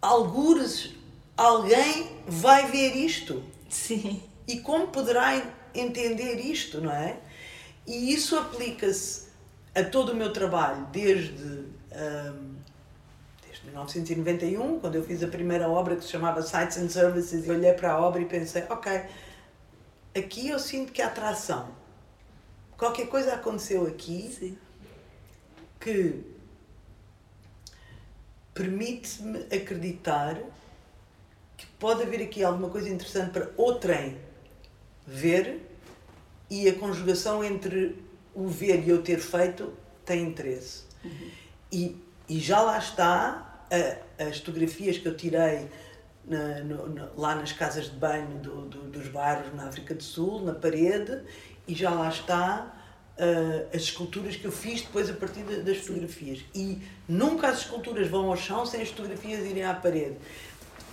[0.00, 0.94] algures
[1.36, 3.42] alguém vai ver isto.
[3.68, 4.22] Sim.
[4.46, 5.42] E como poderá
[5.74, 7.18] entender isto, não é?
[7.86, 9.28] E isso aplica-se
[9.74, 12.54] a todo o meu trabalho, desde, um,
[13.44, 17.50] desde 1991, quando eu fiz a primeira obra que se chamava Sites and Services, e
[17.50, 19.02] olhei para a obra e pensei, ok,
[20.16, 21.68] aqui eu sinto que há atração.
[22.76, 24.58] Qualquer coisa aconteceu aqui Sim.
[25.80, 26.22] que
[28.52, 30.38] permite-me acreditar
[31.78, 34.18] pode haver aqui alguma coisa interessante para o trem
[35.06, 35.60] ver
[36.50, 38.02] e a conjugação entre
[38.34, 39.72] o ver e eu ter feito
[40.04, 40.84] tem interesse.
[41.04, 41.30] Uhum.
[41.72, 41.96] E,
[42.28, 45.68] e já lá está a, as fotografias que eu tirei
[46.26, 50.02] na, no, na, lá nas casas de banho do, do, dos bairros na África do
[50.02, 51.22] Sul, na parede,
[51.66, 52.74] e já lá está
[53.18, 56.40] uh, as esculturas que eu fiz depois a partir de, das fotografias.
[56.54, 60.16] E nunca as esculturas vão ao chão sem as fotografias irem à parede.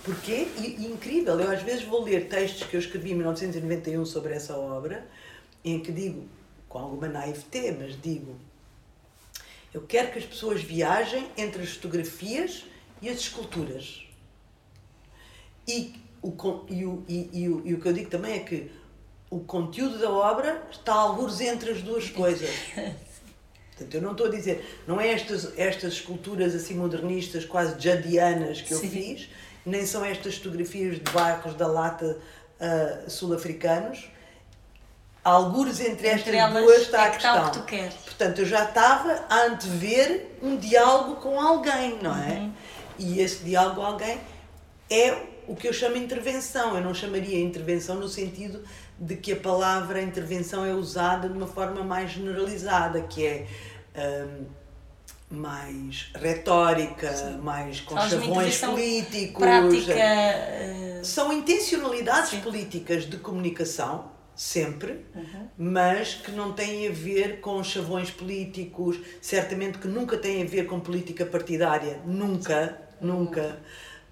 [0.04, 0.48] Porquê?
[0.58, 4.34] E, e, incrível, eu às vezes vou ler textos que eu escrevi em 1991 sobre
[4.34, 5.06] essa obra,
[5.64, 6.26] em que digo,
[6.68, 8.36] com alguma naivete, mas digo,
[9.72, 12.64] eu quero que as pessoas viajem entre as fotografias
[13.00, 14.06] e as esculturas.
[15.66, 16.34] E o,
[16.68, 18.70] e o, e, e, o, e o que eu digo também é que
[19.30, 22.50] o conteúdo da obra está alguns entre as duas coisas.
[23.70, 28.60] Portanto, eu não estou a dizer, não é estas, estas esculturas assim modernistas, quase jadianas
[28.60, 28.90] que eu Sim.
[28.90, 29.28] fiz,
[29.64, 32.18] nem são estas fotografias de bairros da lata
[32.60, 34.10] uh, sul-africanos.
[35.24, 37.50] algures entre estas Entre elas, duas está é a questão.
[37.50, 37.94] que tu queres.
[37.94, 42.32] Portanto, eu já estava a antever um diálogo com alguém, não é?
[42.34, 42.52] Uhum.
[42.98, 44.20] E esse diálogo com alguém
[44.90, 46.76] é o que eu chamo intervenção.
[46.76, 48.62] Eu não chamaria intervenção no sentido
[48.98, 53.46] de que a palavra intervenção é usada de uma forma mais generalizada, que é
[53.96, 54.44] hum,
[55.32, 57.10] mais retórica,
[57.42, 59.38] mais com chavões políticos.
[59.42, 59.92] Prática.
[59.94, 62.40] eh, São intencionalidades Sim.
[62.40, 65.48] políticas de comunicação, sempre, Uhum.
[65.58, 70.66] mas que não têm a ver com chavões políticos, certamente que nunca têm a ver
[70.66, 73.58] com política partidária, nunca, nunca.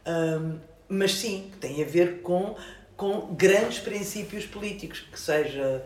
[0.06, 2.56] Hum, mas sim, que têm a ver com,
[2.96, 5.84] com grandes princípios políticos, que seja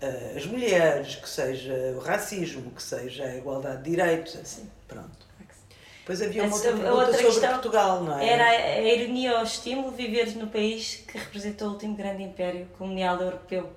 [0.00, 5.26] eh, as mulheres, que seja o racismo, que seja a igualdade de direitos, assim, pronto.
[6.00, 8.28] Depois havia uma outra pergunta outra sobre questão Portugal, não é?
[8.28, 12.22] Era a ironia ou o estímulo de viveres no país que representou o último grande
[12.22, 13.72] império colonial europeu.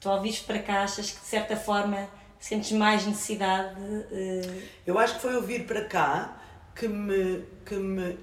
[0.00, 2.08] Tu ao vires para cá achas que de certa forma
[2.40, 3.76] sentes mais necessidade
[4.10, 6.42] eh, Eu acho que foi ouvir para cá
[6.74, 8.18] que me, que me,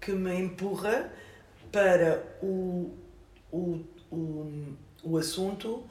[0.00, 1.12] que me empurra
[1.70, 2.90] para o,
[3.52, 5.84] o, o, o assunto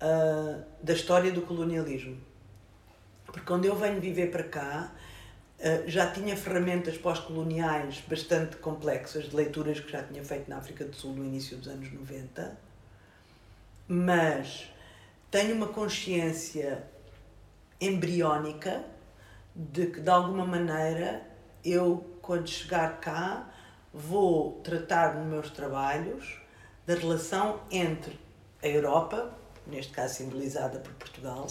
[0.00, 2.18] ah, da história do colonialismo.
[3.34, 4.92] Porque quando eu venho viver para cá,
[5.60, 10.84] ah, já tinha ferramentas pós-coloniais bastante complexas, de leituras que já tinha feito na África
[10.84, 12.56] do Sul no início dos anos 90,
[13.88, 14.70] mas
[15.32, 16.84] tenho uma consciência
[17.80, 18.84] embriónica
[19.52, 21.26] de que de alguma maneira
[21.64, 23.52] eu quando chegar cá
[23.92, 26.40] vou tratar nos meus trabalhos
[26.86, 28.16] da relação entre
[28.62, 31.48] a Europa, neste caso simbolizada por Portugal,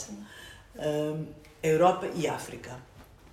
[0.78, 2.78] a Europa e África.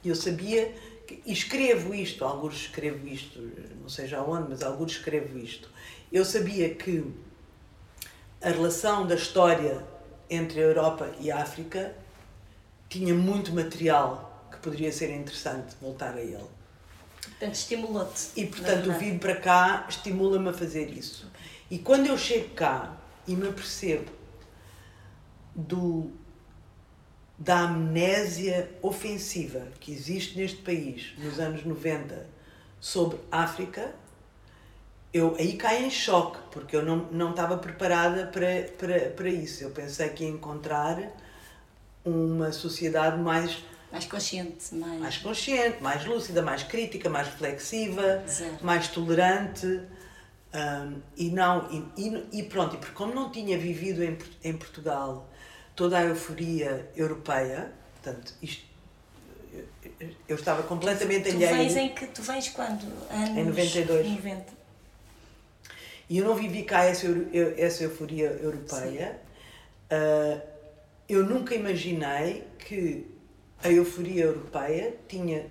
[0.04, 0.74] Eu sabia
[1.06, 3.40] que, e escrevo isto, alguns escrevo isto,
[3.80, 5.68] não sei já onde, mas alguns escrevo isto.
[6.12, 7.04] Eu sabia que
[8.40, 9.84] a relação da história
[10.28, 11.94] entre a Europa e a África
[12.88, 16.48] tinha muito material que poderia ser interessante voltar a ele.
[17.22, 18.28] portanto estimulou-te.
[18.36, 21.30] E portanto o vir para cá estimula-me a fazer isso.
[21.70, 24.10] E quando eu chego cá e me apercebo
[25.54, 26.10] do,
[27.40, 32.26] da amnésia ofensiva que existe neste país nos anos 90
[32.79, 33.94] sobre África,
[35.12, 39.64] eu aí caio em choque, porque eu não, não estava preparada para, para, para isso.
[39.64, 40.98] Eu pensei que ia encontrar
[42.05, 48.59] uma sociedade mais mais consciente, mais, mais consciente, mais lúcida, mais crítica, mais reflexiva, Zero.
[48.62, 49.66] mais tolerante.
[49.66, 54.57] hum, e não e, e, e pronto, e porque como não tinha vivido em, em
[54.57, 55.29] Portugal
[55.80, 58.62] toda a euforia europeia, portanto, isto,
[60.28, 61.54] eu, estava completamente tu alheia.
[61.54, 62.84] vens em que tu vens quando?
[63.10, 64.06] Anos Em 92.
[64.06, 64.44] 90.
[66.10, 67.06] E eu não vivi cá essa,
[67.56, 69.18] essa euforia europeia.
[69.88, 70.42] Ah,
[71.08, 73.06] eu nunca imaginei que
[73.64, 75.46] a euforia europeia tinha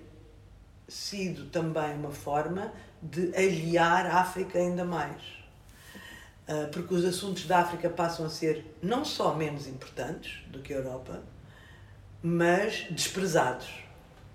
[0.86, 5.39] sido também uma forma de aliar a África ainda mais.
[6.50, 10.74] Ah, porque os assuntos da África passam a ser não só menos importantes do que
[10.74, 11.22] a Europa,
[12.20, 13.68] mas desprezados.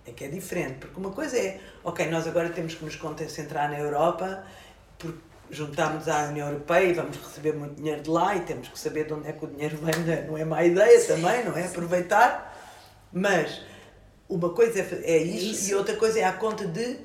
[0.08, 3.70] É que é diferente, porque uma coisa é, ok, nós agora temos que nos concentrar
[3.70, 4.46] na Europa,
[4.98, 5.18] porque
[5.52, 9.08] juntámos à União Europeia e vamos receber muito dinheiro de lá e temos que saber
[9.08, 11.66] de onde é que o dinheiro vem, não é- é má ideia também, não é?
[11.66, 12.56] Aproveitar.
[13.12, 13.62] Mas
[14.30, 15.72] uma coisa é, é isso, isso.
[15.72, 16.98] e outra coisa é a conta de.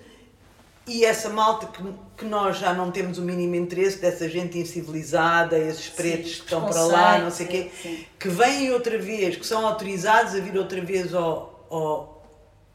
[0.92, 1.82] E essa malta que,
[2.16, 6.66] que nós já não temos o mínimo interesse, dessa gente incivilizada, esses pretos que estão
[6.66, 8.06] para lá, não sei o quê, Sim, sim.
[8.18, 12.26] que vêm outra vez, que são autorizados a vir outra vez ao, ao,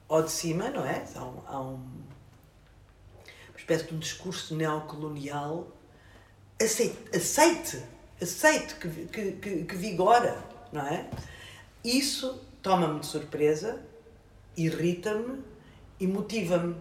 [0.07, 1.03] ao de cima, não é?
[1.13, 1.73] Há, um, há um-
[3.49, 5.67] uma espécie de um discurso neocolonial.
[6.61, 7.83] Aceite, aceite,
[8.21, 10.37] aceite que, que, que, que vigora,
[10.71, 11.05] não é?
[11.83, 13.81] Isso toma-me de surpresa,
[14.55, 15.43] irrita-me
[15.99, 16.75] e motiva-me.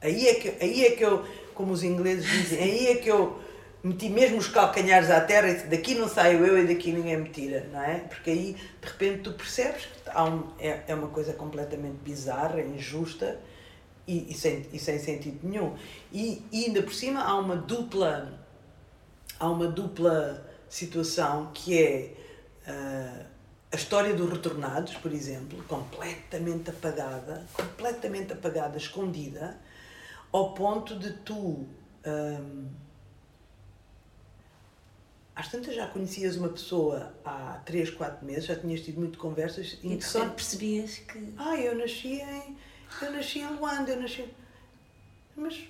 [0.00, 3.38] Aí é, que, aí é que eu, como os ingleses dizem, aí é que eu
[3.82, 7.16] meti mesmo os calcanhares à terra e disse, daqui não saio eu e daqui ninguém
[7.18, 8.00] me tira, não é?
[8.00, 12.60] Porque aí, de repente, tu percebes que há um, é, é uma coisa completamente bizarra,
[12.60, 13.38] injusta
[14.06, 15.74] e, e, sem, e sem sentido nenhum.
[16.12, 18.38] E, e ainda por cima há uma dupla,
[19.38, 22.14] há uma dupla situação que é
[22.66, 23.26] ah,
[23.72, 29.56] a história dos retornados, por exemplo, completamente apagada, completamente apagada, escondida,
[30.32, 31.66] ao ponto de tu.
[32.06, 32.68] hum,
[35.34, 39.78] às tantas já conhecias uma pessoa há 3, 4 meses, já tinhas tido muito conversas
[39.82, 41.32] E de repente percebias que.
[41.38, 42.56] Ah, eu nasci em.
[43.00, 44.28] Eu nasci em Luanda, eu nasci.
[45.34, 45.64] Mas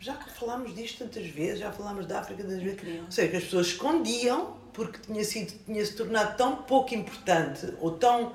[0.00, 2.78] já que falámos disto tantas vezes, já falámos da África tantas vezes.
[2.78, 3.04] Incrível.
[3.04, 7.72] Ou seja, que as pessoas escondiam porque tinha, sido, tinha se tornado tão pouco importante
[7.80, 8.34] ou tão.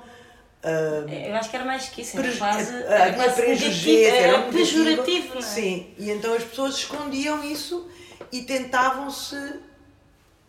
[0.64, 4.16] Uh, eu acho que era mais que isso, era quase, havia era quase prejuízo, negativo,
[4.16, 5.42] era era um pejorativo, não é?
[5.42, 7.88] Sim, e então as pessoas escondiam isso
[8.32, 9.60] e tentavam-se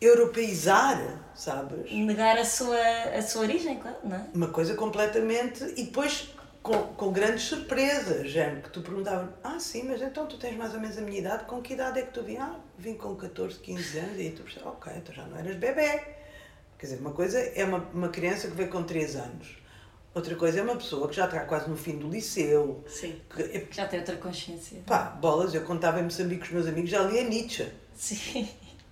[0.01, 0.99] europeizar,
[1.35, 1.91] sabes?
[1.91, 2.77] Negar a sua,
[3.15, 4.25] a sua origem, claro, não é?
[4.33, 5.63] Uma coisa completamente.
[5.77, 6.29] E depois
[6.61, 10.73] com, com grandes surpresas, género, que tu perguntavas: Ah, sim, mas então tu tens mais
[10.73, 12.37] ou menos a minha idade, com que idade é que tu vim?
[12.37, 16.01] Ah, vim com 14, 15 anos, e tu pensas: Ok, então já não eras bebê.
[16.77, 19.57] Quer dizer, uma coisa é uma, uma criança que veio com 3 anos,
[20.13, 22.83] outra coisa é uma pessoa que já está quase no fim do liceu.
[22.87, 23.19] Sim.
[23.33, 24.79] Que, é- Já tem outra consciência.
[24.85, 27.67] pá, bolas, eu contava em Moçambique com os meus amigos, já lia Nietzsche.
[27.95, 28.47] Sim.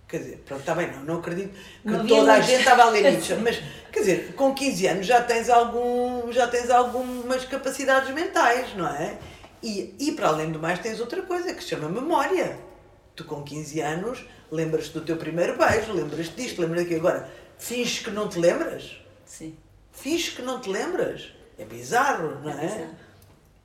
[0.08, 2.89] Quer dizer, pronto, está bem, não, não acredito que Não toda a gente estava a
[2.89, 8.13] ler Nietzsche, mas, quer dizer, com 15 anos já tens, algum, já tens algumas capacidades
[8.13, 9.17] mentais, não é?
[9.62, 12.58] E, e para além do mais tens outra coisa que se chama memória.
[13.17, 16.99] Tu com 15 anos lembras-te do teu primeiro beijo, lembras-te disto, lembras daquilo.
[17.06, 19.01] Agora, finges que não te lembras?
[19.25, 19.58] Sim.
[19.97, 21.31] Finges que não te lembras?
[21.57, 22.67] É bizarro, não É é?
[22.67, 22.95] bizarro.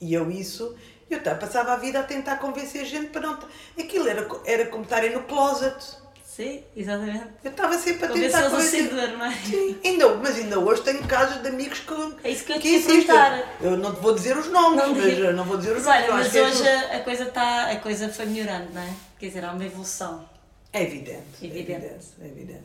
[0.01, 0.75] E eu isso,
[1.09, 3.39] eu passava a vida a tentar convencer a gente para não...
[3.79, 5.77] Aquilo era, era como estarem no closet.
[6.25, 7.27] Sim, exatamente.
[7.45, 8.91] Eu estava sempre a tentar convencer.
[8.91, 9.35] não é?
[9.35, 11.93] Sim, ainda, mas ainda hoje tenho casos de amigos que,
[12.27, 13.15] É isso que eu te que ia insistem.
[13.61, 15.33] Eu não te vou dizer os nomes, Não mas digo.
[15.33, 16.11] não vou dizer os Mas nomes.
[16.11, 18.95] olha, mas é hoje a coisa, tá, a coisa foi melhorando, não é?
[19.19, 20.27] Quer dizer, há uma evolução.
[20.73, 21.71] É evidente, Evidente.
[21.71, 22.07] é evidente.
[22.23, 22.65] É evidente.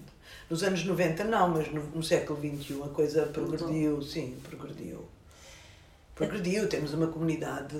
[0.49, 5.05] Nos anos 90 não, mas no, no século XXI a coisa progrediu, sim, progrediu.
[6.15, 7.75] Progrediu, temos uma comunidade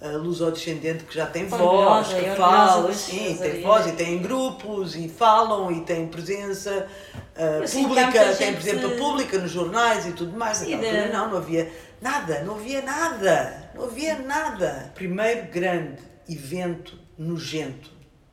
[0.00, 4.18] uh, lusodescendente que já tem voz, que orgulhosa fala, das sim, tem voz e tem
[4.22, 6.88] grupos e falam e tem presença
[7.36, 10.62] uh, pública, tem gente- presença pública nos jornais e tudo mais.
[10.62, 11.70] Altura de- não, não havia
[12.02, 14.90] nada, não havia nada, não havia nada.
[14.94, 17.90] Primeiro grande evento nojento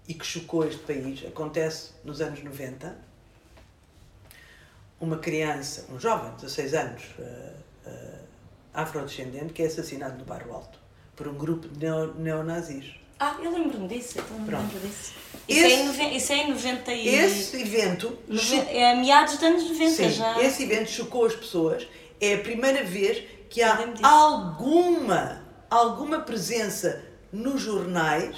[0.08, 3.13] e que chocou este país acontece nos anos 90.
[5.04, 7.52] Uma criança, um jovem, 16 anos, eh,
[7.88, 7.92] eh,
[8.74, 10.80] afrodescendente, que é assassinado no Bairro Alto
[11.14, 12.96] por um grupo de neo- neonazis.
[13.20, 15.12] Ah, eu lembro-me disso, eu também lembro disso.
[15.46, 17.08] Isso, é Esse- em noven- isso é em 90 e...
[17.10, 20.42] Esse evento, noven- É a meados dos anos 90 sim, já.
[20.42, 21.86] esse evento chocou as pessoas.
[22.22, 28.38] É a primeira vez que há alguma, alguma presença nos jornais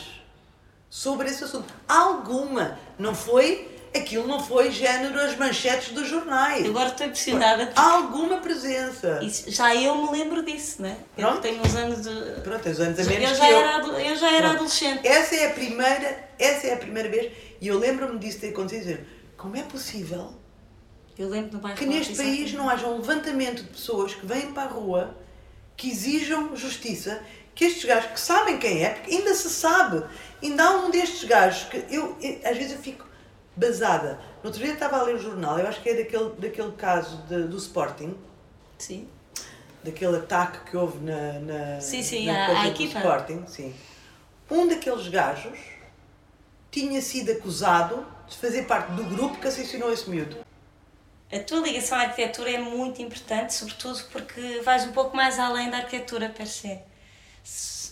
[0.90, 1.72] sobre esse assunto.
[1.88, 2.80] Alguma.
[2.98, 6.64] Não foi, aquilo não foi género as manchetes dos jornais.
[6.66, 9.20] Eu Agora estou impressionada porque Alguma presença.
[9.24, 10.98] isso- já eu me lembro disso, né?
[11.18, 11.42] Eu Pronto.
[11.42, 12.42] tenho uns anos de.
[12.42, 13.58] Pronto, tens anos a Eu menos já, que eu.
[13.58, 14.56] era, eu já era Pronto.
[14.56, 15.08] adolescente.
[15.08, 17.32] Essa é a primeira, essa é a primeira vez
[17.62, 19.06] e eu lembro-me disso ter acontecido.
[19.38, 20.34] Como é possível
[21.18, 24.64] Eu lembro bairro que neste país não haja um levantamento de pessoas que vêm para
[24.64, 25.16] a rua,
[25.78, 27.22] que exijam justiça,
[27.54, 30.04] que estes gajos que sabem quem é, porque ainda se sabe,
[30.44, 33.06] ainda há um destes gajos que eu, eu- às vezes eu fico
[33.56, 34.20] basada.
[34.44, 37.18] No outro dia estava a ler o jornal, eu acho que é daquele, daquele caso
[37.30, 38.16] de- do Sporting,
[38.78, 39.08] Sim.
[39.84, 43.00] daquele ataque que houve na, na, Sim, sim, na à do equipa.
[43.00, 43.74] Sporting, sim.
[44.50, 45.58] Um daqueles gajos
[46.72, 50.38] tinha sido acusado de fazer parte do grupo que assassinou esse miúdo.
[51.32, 55.70] A tua ligação à arquitetura é muito importante, sobretudo porque vais um pouco mais além
[55.70, 56.46] da arquitetura per.
[56.48, 56.86] Se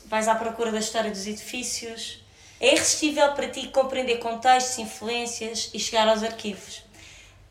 [0.07, 2.22] Vais à procura da história dos edifícios.
[2.63, 6.81] É irresistível para ti compreender contextos, influências e chegar aos arquivos.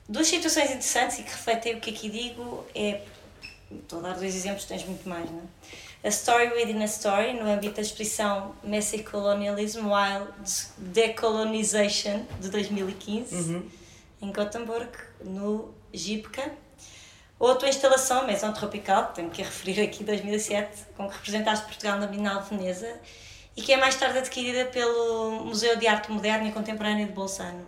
[0.09, 3.03] Duas situações interessantes e que refletem o que aqui digo é.
[3.71, 6.07] Estou a dar dois exemplos, tens muito mais, não é?
[6.07, 10.29] A Story Within a Story, no âmbito da exposição Messy Colonialism While
[10.79, 13.71] Decolonization, de 2015
[14.23, 14.89] em Gothenburg,
[15.21, 16.53] no Gipka.
[17.39, 21.67] Ou a tua instalação, Maison Tropical, que tenho que referir aqui, 2007, com que representaste
[21.67, 22.99] Portugal na Bienal de Veneza
[23.57, 27.65] e que é mais tarde adquirida pelo Museu de Arte Moderna e Contemporânea de Bolzano.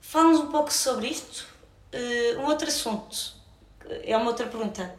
[0.00, 1.46] Fala-nos um pouco sobre isto.
[1.92, 3.34] Eh, um outro assunto,
[4.04, 4.94] é uma outra pergunta.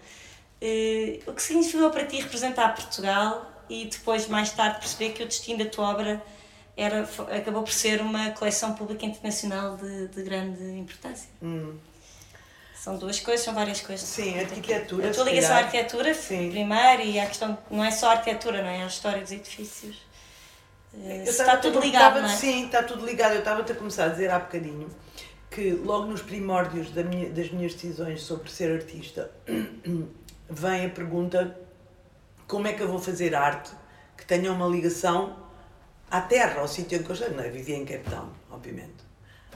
[0.62, 5.28] Eh, o que significou para ti representar Portugal e depois, mais tarde, perceber que o
[5.28, 6.24] destino da tua obra
[6.76, 11.30] era, acabou por ser uma coleção pública internacional de, de grande importância?
[12.82, 14.08] São duas coisas, são várias coisas.
[14.08, 16.50] Sim, a arquitetura, A tua ligação à arquitetura, Sim.
[16.50, 18.84] primeiro, e à questão, não é só a arquitetura, não é?
[18.84, 19.98] A história dos edifícios.
[20.94, 22.36] Eh, Está tudo ligado, tava- não é?
[22.36, 23.34] Sim, está tudo ligado.
[23.34, 24.90] Eu estava-te a começar a dizer há bocadinho
[25.52, 29.30] que logo nos primórdios da minha- das minhas decisões sobre ser artista
[30.50, 31.60] vem a pergunta
[32.48, 33.72] como é que eu vou fazer arte
[34.18, 35.38] que tenha uma ligação
[36.10, 37.30] à terra, ao sítio em que eu estou.
[37.32, 39.04] Não, eu vivia em Cape Town, obviamente,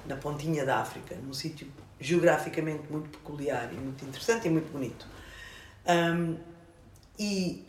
[0.05, 1.67] na pontinha da África, num sítio
[2.03, 5.07] geograficamente muito peculiar e muito interessante e muito bonito.
[5.87, 6.37] Hum,
[7.17, 7.63] e,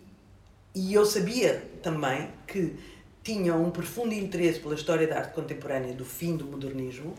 [0.74, 2.76] e eu sabia também que
[3.22, 7.14] tinha um profundo interesse pela história da arte contemporânea do fim do modernismo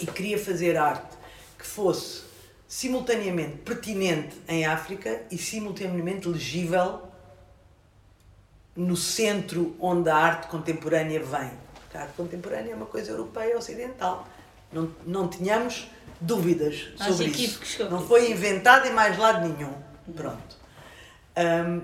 [0.00, 1.16] e queria fazer arte
[1.58, 2.24] que fosse
[2.68, 7.02] simultaneamente pertinente em África e simultaneamente legível
[8.74, 11.50] no centro onde a arte contemporânea vem.
[11.94, 14.28] A arte contemporânea é uma coisa europeia ocidental.
[14.70, 15.88] Não, não tínhamos
[16.20, 17.84] dúvidas sobre isso.
[17.90, 19.74] Não foi inventada em mais lado nenhum.
[20.14, 20.56] Pronto.
[21.36, 21.82] Um,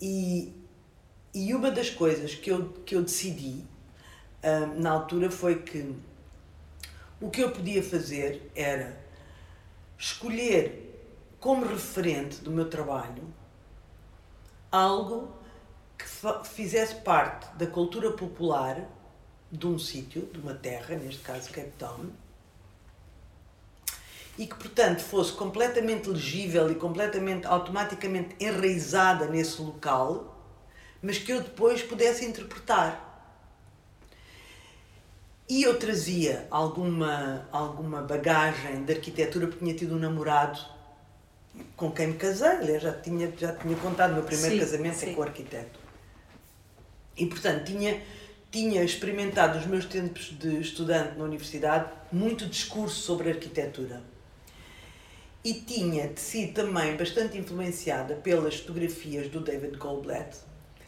[0.00, 0.52] e,
[1.34, 3.64] e uma das coisas que eu, que eu decidi
[4.42, 5.94] um, na altura foi que
[7.20, 8.98] o que eu podia fazer era
[9.98, 10.80] escolher
[11.40, 13.22] como referente do meu trabalho
[14.70, 15.32] algo
[15.96, 16.04] que
[16.48, 18.88] fizesse parte da cultura popular
[19.50, 22.10] de um sítio, de uma terra, neste caso Cape Town,
[24.36, 30.34] e que, portanto, fosse completamente legível e completamente automaticamente enraizada nesse local,
[31.00, 33.12] mas que eu depois pudesse interpretar.
[35.48, 40.58] E eu trazia alguma, alguma bagagem de arquitetura, porque tinha tido um namorado
[41.76, 45.10] com quem me casei, já tinha, já tinha contado, o meu primeiro sim, casamento sim.
[45.10, 45.78] é com o arquiteto.
[47.16, 48.02] E, portanto, tinha,
[48.50, 54.13] tinha experimentado os meus tempos de estudante na universidade muito discurso sobre arquitetura.
[55.44, 60.38] E tinha sido também bastante influenciada pelas fotografias do David Goldblatt,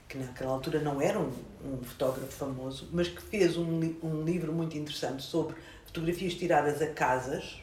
[0.08, 1.30] que naquela altura não era um,
[1.62, 6.86] um fotógrafo famoso, mas que fez um, um livro muito interessante sobre fotografias tiradas a
[6.86, 7.60] casas,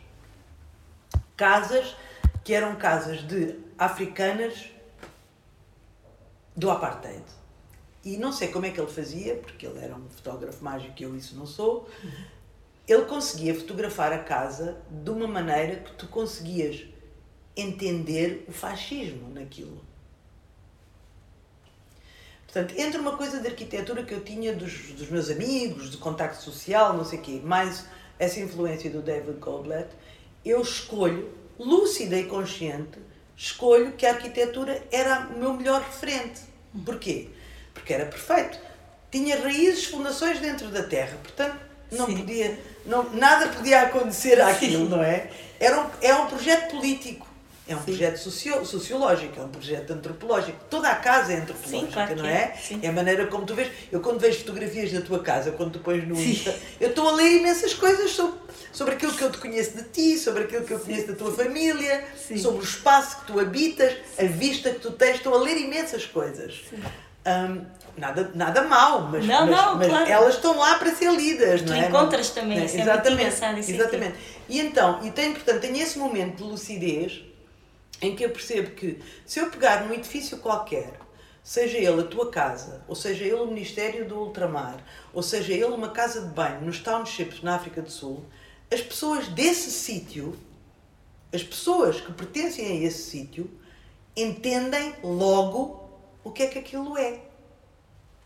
[1.36, 1.96] casas
[2.44, 4.70] que eram casas de africanas
[6.56, 7.24] do apartheid.
[8.06, 11.04] E não sei como é que ele fazia, porque ele era um fotógrafo mágico e
[11.04, 11.90] eu isso não sou.
[12.88, 16.86] Ele conseguia fotografar a casa de uma maneira que tu conseguias
[17.56, 19.82] entender o fascismo naquilo.
[22.46, 26.44] Portanto, entre uma coisa de arquitetura que eu tinha dos, dos meus amigos, de contacto
[26.44, 27.86] social, não sei o quê, mais
[28.20, 29.90] essa influência do David Goldblatt,
[30.46, 33.00] eu escolho, lúcida e consciente,
[33.36, 36.42] escolho que a arquitetura era o meu melhor referente.
[36.86, 37.30] Porquê?
[37.74, 38.60] Porque era perfeito.
[39.10, 41.60] Tinha raízes, fundações dentro da terra, portanto,
[41.94, 42.18] não Sim.
[42.18, 44.90] podia, não, nada podia acontecer àquilo, Sim.
[44.90, 45.30] não é?
[45.60, 47.34] Era um, é um projeto político.
[47.66, 47.86] É um Sim.
[47.86, 50.58] projeto socio, sociológico, é um projeto antropológico.
[50.70, 52.54] Toda a casa é antropológica, claro não é?
[52.72, 52.86] É.
[52.86, 53.72] é a maneira como tu vês.
[53.90, 57.14] Eu, quando vejo fotografias da tua casa, quando tu pões no Insta, eu estou a
[57.14, 58.38] ler imensas coisas sobre,
[58.74, 61.32] sobre aquilo que eu te conheço de ti, sobre aquilo que eu conheço da tua
[61.32, 62.04] família,
[62.38, 65.16] sobre o espaço que tu habitas, a vista que tu tens.
[65.16, 66.64] Estou a ler imensas coisas.
[67.26, 67.66] Um,
[67.98, 70.10] nada, nada mal, mas, não, mas, não, mas claro.
[70.10, 71.88] elas estão lá para ser lidas, tu não é?
[71.88, 74.16] encontras também, é, exatamente, exatamente.
[74.50, 77.24] E então, e tem, portanto, tem esse momento de lucidez
[78.02, 81.00] em que eu percebo que se eu pegar num edifício qualquer,
[81.44, 84.78] seja ele a tua casa, ou seja ele o Ministério do Ultramar,
[85.14, 88.26] ou seja ele uma casa de banho nos townships na África do Sul,
[88.72, 90.38] as pessoas desse sítio,
[91.34, 93.50] as pessoas que pertencem a esse sítio,
[94.16, 95.90] entendem logo
[96.24, 97.20] o que é que aquilo é.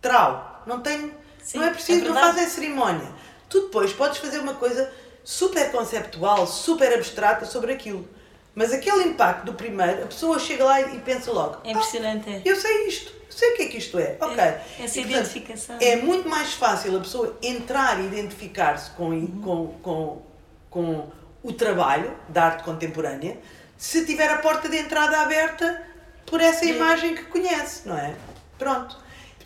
[0.01, 0.63] Trau.
[0.65, 1.13] Não tem.
[1.41, 3.07] Sim, não é preciso, é não fazem cerimónia.
[3.49, 4.91] Tu depois podes fazer uma coisa
[5.23, 8.07] super conceptual, super abstrata sobre aquilo.
[8.53, 11.59] Mas aquele impacto do primeiro, a pessoa chega lá e pensa logo.
[11.63, 12.29] É impressionante.
[12.29, 14.17] Ah, eu sei isto, eu sei o que é que isto é.
[14.19, 14.39] Ok.
[14.39, 15.77] É, essa e, portanto, identificação.
[15.79, 19.41] É muito mais fácil a pessoa entrar e identificar-se com, uhum.
[19.41, 20.21] com, com,
[20.69, 21.11] com
[21.43, 23.37] o trabalho da arte contemporânea
[23.77, 25.83] se tiver a porta de entrada aberta
[26.25, 26.69] por essa é.
[26.69, 28.15] imagem que conhece, não é?
[28.57, 28.97] Pronto.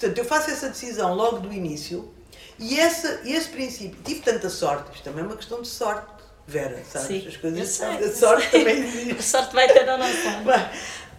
[0.01, 2.11] Portanto, eu faço essa decisão logo do início
[2.57, 6.83] e esse, esse princípio, tive tanta sorte, isto também é uma questão de sorte Vera,
[6.89, 7.07] sabes?
[7.07, 8.59] Sim, As coisas sei, a sorte sei.
[8.59, 9.11] também existe.
[9.11, 10.71] A sorte vai ter da nossa.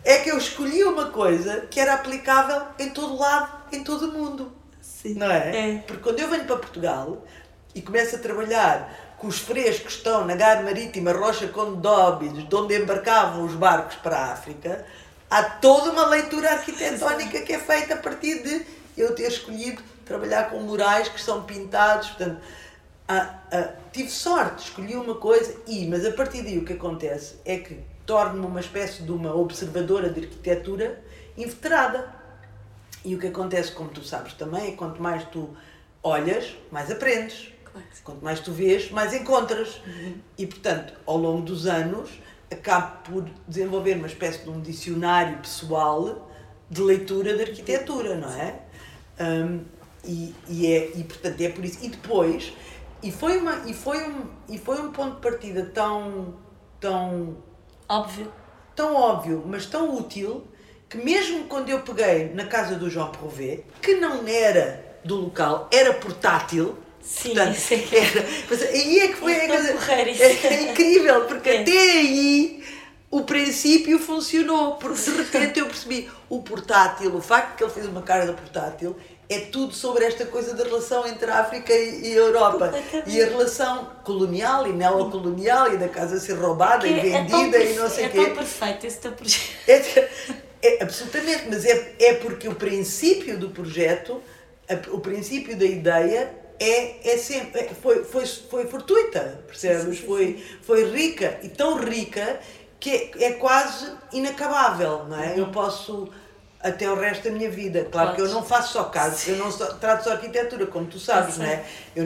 [0.05, 4.13] É que eu escolhi uma coisa que era aplicável em todo lado, em todo o
[4.13, 4.53] mundo.
[4.81, 5.15] Sim.
[5.15, 5.75] Não é?
[5.75, 5.79] é?
[5.87, 7.25] Porque quando eu venho para Portugal
[7.73, 12.55] e começo a trabalhar com os frescos que estão na Gar Marítima Rocha Condóbidos, de
[12.55, 14.85] onde embarcavam os barcos para a África,
[15.33, 18.67] há toda uma leitura arquitetónica que é feita a partir de
[18.99, 22.09] eu ter escolhido trabalhar com murais que são pintados.
[22.09, 22.43] Portanto,
[23.09, 27.37] ah, ah, tive sorte, escolhi uma coisa e, mas a partir daí o que acontece
[27.47, 31.03] é que torno-me uma espécie de uma observadora de arquitetura
[31.39, 32.15] inveterada.
[33.03, 35.49] E o que acontece, como tu sabes também, é quanto mais tu
[36.03, 37.51] olhas, mais aprendes.
[38.05, 39.81] Quanto mais tu vês, mais encontras.
[39.87, 40.15] Uhum.
[40.37, 42.11] E, portanto, ao longo dos anos,
[42.53, 46.31] acabo por desenvolver uma espécie de um dicionário pessoal
[46.71, 48.61] de leitura de arquitetura, não é?
[49.21, 49.61] Um,
[50.05, 51.79] e, e, é, e, portanto, é por isso.
[51.83, 52.53] E depois
[53.03, 56.35] e foi, uma, e, foi um, e foi um ponto de partida tão,
[56.79, 57.37] tão.
[57.89, 58.33] Óbvio.
[58.77, 60.47] Tão óbvio, mas tão útil,
[60.89, 65.69] que mesmo quando eu peguei na casa do João Prouvé, que não era do local,
[65.71, 70.47] era portátil, Sim, Portanto, isso é que- era, mas aí é que foi coisa- é,
[70.55, 71.61] é incrível, porque É.
[71.63, 72.63] até aí
[73.11, 77.73] o princípio funcionou, porque de repente eu percebi o portátil, o facto de que ele
[77.73, 78.97] fez uma carga portátil,
[79.29, 82.73] é tudo sobre esta coisa da relação entre a África e, e a Europa.
[83.07, 87.51] E a relação colonial e neocolonial e da casa ser roubada e é vendida e
[87.51, 88.25] perfe- não sei o É quê.
[88.27, 89.51] tão perfeito esse teu projeto.
[90.65, 94.23] É, é, absolutamente, mas é, é porque o princípio do projeto,
[94.93, 96.31] o princípio da ideia
[96.63, 99.83] é, é sempre, é- foi, foi, foi fortuita, percebes?
[99.85, 102.41] Sim, sim, foi, foi rica e tão rica
[102.81, 105.39] que é, é quase inacabável, não é?
[105.39, 106.09] Eu posso
[106.61, 107.87] até o resto da minha vida.
[107.91, 110.99] Claro que eu não faço só casos, eu não só, trato só arquitetura, como tu
[110.99, 111.65] sabes, não é?
[111.95, 112.05] Eu,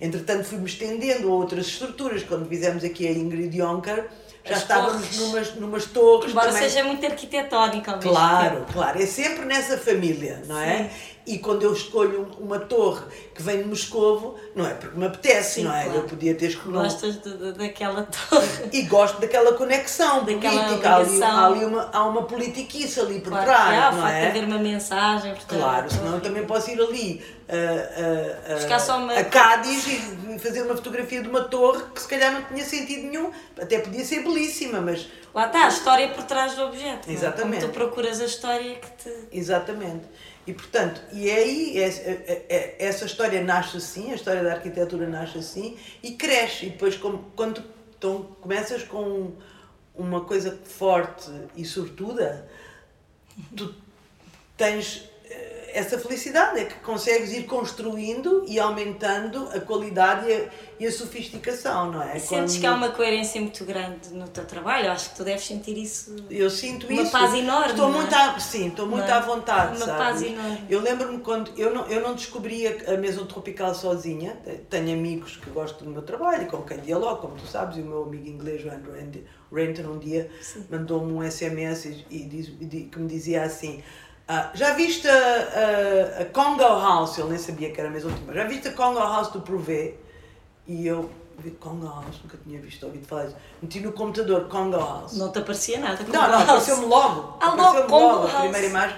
[0.00, 2.22] entretanto, fui-me estendendo a outras estruturas.
[2.24, 4.08] Quando fizemos aqui a Ingrid Jonker,
[4.44, 5.18] já As estávamos torres.
[5.20, 6.62] numas, numas torres Embora também.
[6.68, 7.04] seja muito
[7.98, 8.72] mesmo Claro, tempo.
[8.72, 10.90] claro, é sempre nessa família, não é?
[11.28, 13.02] E quando eu escolho uma torre
[13.34, 15.84] que vem de Moscovo, não é porque me apetece, Sim, não é?
[15.84, 15.98] claro.
[15.98, 16.82] Eu podia ter escolhido.
[16.82, 18.48] Gostas de- de- daquela torre.
[18.72, 21.36] E gosto daquela conexão Daquela política, há ali, ligação.
[21.38, 24.28] há ali uma, há uma politiquice ali por Claro, trás, há, não é?
[24.28, 25.34] haver uma mensagem.
[25.34, 30.38] Portanto, Claro, senão eu também posso ir ali a, a, só uma- a Cádiz e
[30.38, 34.04] fazer uma fotografia de uma torre que se calhar não tinha sentido nenhum, até podia
[34.04, 37.06] ser belíssima, mas Lá está, a história por trás do objeto.
[37.06, 37.16] não é?
[37.16, 37.60] Exatamente.
[37.62, 39.14] Como tu procuras a história que te.
[39.30, 40.04] Exatamente.
[40.48, 45.06] E portanto, e é aí, é- é- essa história nasce assim, a história da arquitetura
[45.06, 46.64] nasce assim e cresce.
[46.64, 47.22] E depois, quando
[47.60, 47.62] tu
[47.98, 49.32] então, começas com
[49.94, 52.48] uma coisa forte e sortuda,
[53.54, 53.74] tu
[54.56, 55.07] tens
[55.72, 60.48] essa felicidade, é que consegues ir construindo e aumentando a qualidade e a,
[60.80, 62.16] e a sofisticação, não é?
[62.16, 64.90] E sentes Quando- que há uma coerência muito grande no teu trabalho.
[64.90, 66.14] Acho que tu deves sentir isso.
[66.30, 67.12] Eu sinto Uma isso.
[67.12, 67.92] paz enorme, Estou é?
[67.92, 69.12] muito à, sim, estou muito é?
[69.12, 70.64] à vontade, Uma paz enorme.
[70.70, 74.36] Eu lembro-me quando eu não, eu não descobria a Maison Tropical sozinha.
[74.70, 77.80] Tenho amigos que gostam do meu trabalho e com quem dialogo, como tu sabes, e
[77.80, 78.94] o meu amigo inglês, o Andrew
[79.52, 80.30] Renton, um dia
[80.70, 83.82] mandou-me um SMS e, e diz- e que me dizia assim.
[84.28, 85.12] "Ah, já viste a,
[86.18, 87.16] a, a Congo House?
[87.18, 88.34] Ele nem sabia que era a Maison Tropical.
[88.34, 89.94] Já viste a Congo House do Provê?
[90.66, 93.36] E eu vi Congo House, nunca tinha visto, ouvido falar disso.
[93.62, 95.14] Meti no computador Congo House.
[95.16, 95.96] Não te aparecia nada.
[95.96, 97.38] como Não, não, apareceu-me logo.
[97.40, 98.96] Ah, logo, apareceu-me Congo logo a primeira imagem.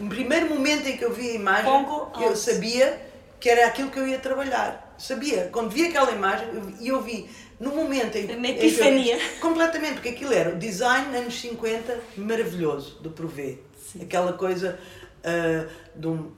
[0.00, 2.38] No primeiro momento em que eu vi a imagem, Congo eu House.
[2.40, 3.00] sabia
[3.40, 4.94] que era aquilo que eu ia trabalhar.
[4.98, 5.48] Sabia.
[5.52, 8.68] Quando vi aquela imagem, eu e eu vi no momento em, uma em que eu-
[8.68, 9.18] epifania.
[9.40, 13.58] completamente, porque aquilo era o design anos 50 maravilhoso do Provê.
[14.00, 14.78] Aquela coisa
[15.24, 16.32] ah, de um,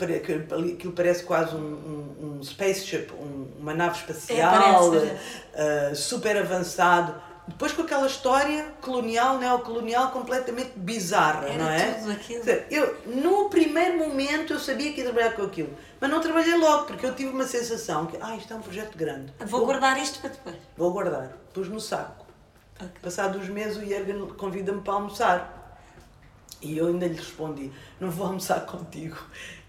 [0.74, 1.58] aquilo parece quase um,
[2.20, 5.12] um, um spaceship, um- uma nave espacial, parece,
[5.54, 7.14] ah, super avançado.
[7.48, 11.92] Depois com aquela história colonial, neocolonial, completamente bizarra, Era não é?
[11.94, 12.44] tudo aquilo.
[12.70, 15.70] Eu, no primeiro momento eu sabia que ia trabalhar com aquilo,
[16.00, 18.96] mas não trabalhei logo, porque eu tive uma sensação que, ah, isto é um projeto
[18.96, 19.32] grande.
[19.46, 20.56] Vou guardar isto para depois.
[20.76, 21.32] Vou guardar.
[21.52, 22.24] Pus no saco.
[23.02, 25.59] Passados uns meses o Jürgen convida-me para almoçar.
[26.62, 29.16] E eu ainda lhe respondi, não vou almoçar contigo.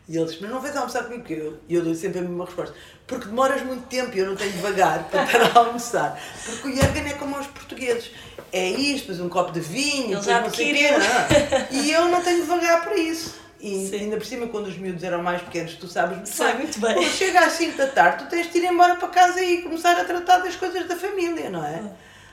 [0.09, 1.21] E ele disse, mas não vais almoçar comigo?
[1.21, 2.75] Porque eu- E eu dei sempre a mesma resposta.
[3.07, 6.19] Porque demoras muito tempo e eu não tenho devagar para estar a almoçar.
[6.45, 8.11] Porque o Jürgen é como os portugueses.
[8.51, 11.79] É isto, depois um copo de vinho, Ele depois já não sei quê, não.
[11.79, 13.39] E eu não tenho devagar para isso.
[13.61, 13.95] E Sim.
[13.95, 16.55] ainda por cima, quando os miúdos eram mais pequenos, tu sabes muito Sei bem.
[16.57, 16.93] muito bem.
[16.95, 19.97] Quando chega às 5 da tarde, tu tens de ir embora para casa e começar
[19.97, 21.83] a tratar das coisas da família, não é?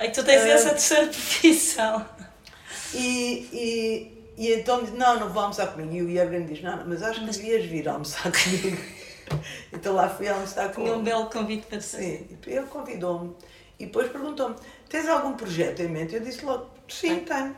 [0.00, 0.48] É que tu tens Ah.
[0.48, 2.04] essa terceira profissão.
[2.94, 5.92] E, e, e então diz, não, não vou almoçar comigo.
[5.92, 8.80] E o Jürgen diz, não, mas acho que devias vir almoçar comigo.
[9.72, 11.04] então lá fui almoçar com Tinha um ele.
[11.04, 12.28] belo convite para fazer.
[12.28, 13.34] Sim, ele convidou-me.
[13.80, 14.54] E depois perguntou-me,
[14.88, 16.14] tens algum projeto em mente?
[16.14, 17.56] Eu disse logo, sim, tenho.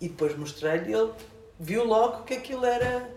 [0.00, 1.12] E depois mostrei-lhe e ele
[1.60, 3.10] viu logo que aquilo era,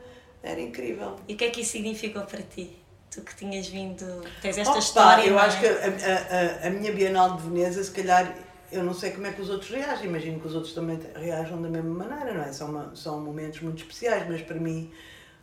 [0.43, 1.15] era incrível.
[1.25, 2.77] E o que é que isso significou para ti?
[3.09, 4.05] Tu que tinhas vindo,
[4.41, 5.23] tens esta Opa, história.
[5.23, 5.45] Eu não é?
[5.45, 8.35] acho que a, a, a, a minha Bienal de Veneza, se calhar,
[8.71, 11.61] eu não sei como é que os outros reagem, imagino que os outros também reajam
[11.61, 12.51] da mesma maneira, não é?
[12.53, 14.91] São, uma- são momentos muito especiais, mas para mim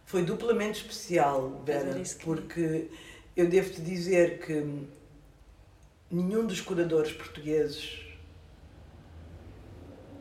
[0.04, 2.90] foi duplamente especial, Vera, porque
[3.36, 4.86] eu devo-te dizer que
[6.10, 8.00] nenhum dos curadores portugueses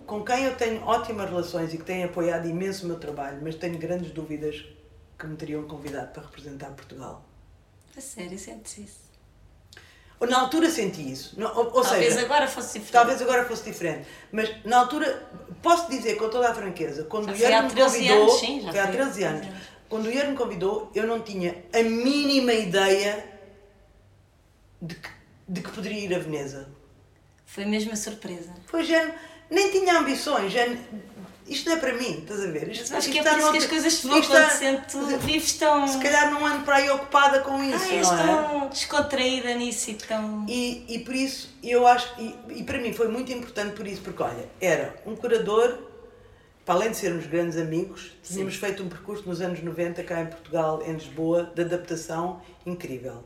[0.06, 3.56] com quem eu tenho ótimas relações e que têm apoiado imenso o meu trabalho, mas
[3.56, 4.64] tenho grandes dúvidas
[5.20, 7.26] que me teriam convidado para representar Portugal.
[7.98, 9.03] A sério, sentes isso?
[10.28, 11.36] Na altura senti isso.
[11.40, 12.92] Ou, ou Talvez seja, agora fosse diferente.
[12.92, 14.08] talvez agora fosse diferente.
[14.32, 15.28] Mas na altura,
[15.62, 18.22] posso dizer com toda a franqueza, quando Já o há me 13 convidou.
[18.24, 19.48] anos, sim, já foi há foi há 13 13 anos.
[19.48, 19.62] anos.
[19.90, 23.26] Quando o Ian me convidou, eu não tinha a mínima ideia
[24.82, 25.10] de que,
[25.48, 26.68] de que poderia ir a Veneza.
[27.46, 28.52] Foi mesmo a surpresa.
[28.66, 29.12] Foi já,
[29.50, 30.66] nem tinha ambições, já,
[31.48, 32.70] isto não é para mim, estás a ver?
[32.70, 35.54] Isto, Acho que é por isso está que as coisas te vão acontecendo, tu vives
[35.54, 35.88] tão.
[35.88, 38.26] Se calhar não ando para aí ocupada com isso, Ai, és não é?
[38.26, 40.46] tão descontraída nisso e tão.
[40.48, 44.02] E, e por isso, eu acho, e, e para mim foi muito importante por isso,
[44.02, 45.80] porque olha, era um curador,
[46.66, 50.28] para além de sermos grandes amigos, tínhamos feito um percurso nos anos 90 cá em
[50.28, 53.24] Portugal, em Lisboa, de adaptação incrível.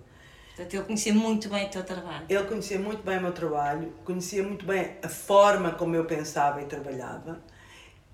[0.56, 2.26] Portanto, eu conhecia muito bem o teu trabalho.
[2.28, 6.60] Ele conhecia muito bem o meu trabalho, conhecia muito bem a forma como eu pensava
[6.64, 7.40] e trabalhava,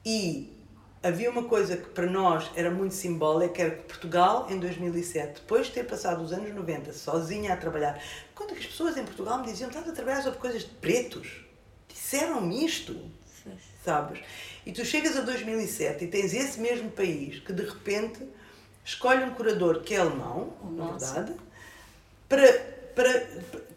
[0.06, 0.54] e
[1.04, 5.68] havia uma coisa que para nós era muito simbólica, era que Portugal, em 2007, depois
[5.68, 8.02] de ter passado os anos 90 sozinha a trabalhar,
[8.34, 11.28] quando as pessoas em Portugal me diziam, estás a trabalhar sobre coisas de pretos?
[11.90, 12.98] Disseram-me isto,
[13.84, 14.22] sabes?
[14.66, 18.26] E tu chegas a 2007 e tens esse mesmo país que de repente
[18.86, 21.34] escolhe um curador que é alemão, na verdade,
[22.30, 22.52] para,
[22.96, 23.28] para,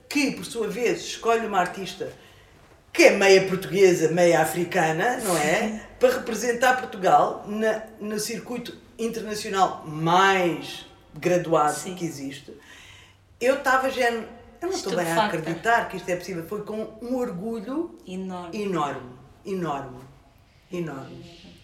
[0.09, 2.13] que por sua vez escolhe uma artista
[2.93, 5.86] que é meia portuguesa, meia africana, não é?
[5.99, 11.95] Para representar Portugal na, no circuito internacional mais graduado Sim.
[11.95, 12.53] que existe.
[13.41, 14.11] Eu estava já.
[14.11, 14.27] Eu
[14.63, 16.47] não estou bem a acreditar que isto é possível.
[16.47, 18.63] Foi com um orgulho Enorme.
[18.63, 19.13] enorme,
[19.45, 20.01] enorme,
[20.73, 21.56] enorme.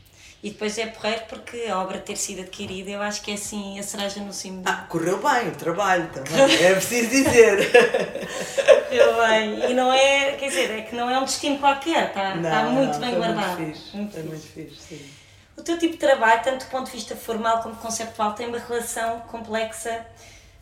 [0.42, 3.78] E depois é porreiro porque a obra ter sido adquirida, eu acho que é assim
[3.78, 7.70] a cereja no cimo Ah, correu bem o trabalho também, é preciso dizer.
[8.90, 9.70] Eu bem.
[9.70, 12.62] E não é, quer dizer, é que não é um destino qualquer, está, Não, está
[12.64, 13.60] muito não, bem guardado.
[13.60, 14.26] Muito fixe, Muito fixe.
[14.28, 15.10] muito fixe, sim.
[15.56, 18.58] O teu tipo de trabalho, tanto do ponto de vista formal como conceptual, tem uma
[18.58, 20.04] relação complexa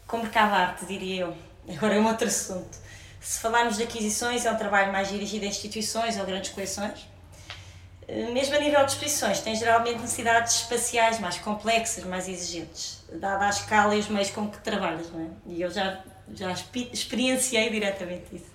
[0.07, 1.37] com o mercado de arte, diria eu.
[1.74, 2.78] Agora é um outro assunto.
[3.20, 7.09] Se falarmos de aquisições, é um trabalho mais dirigido a instituições ou grandes coleções.
[8.11, 13.46] Eh, Mesmo a nível de exposições, tem geralmente necessidades espaciais mais complexas, mais exigentes, dada
[13.46, 15.28] a escala e os meios com que trabalhas, não é?
[15.46, 16.02] E eu já,
[16.34, 16.50] já
[16.92, 18.50] experienciei diretamente isso.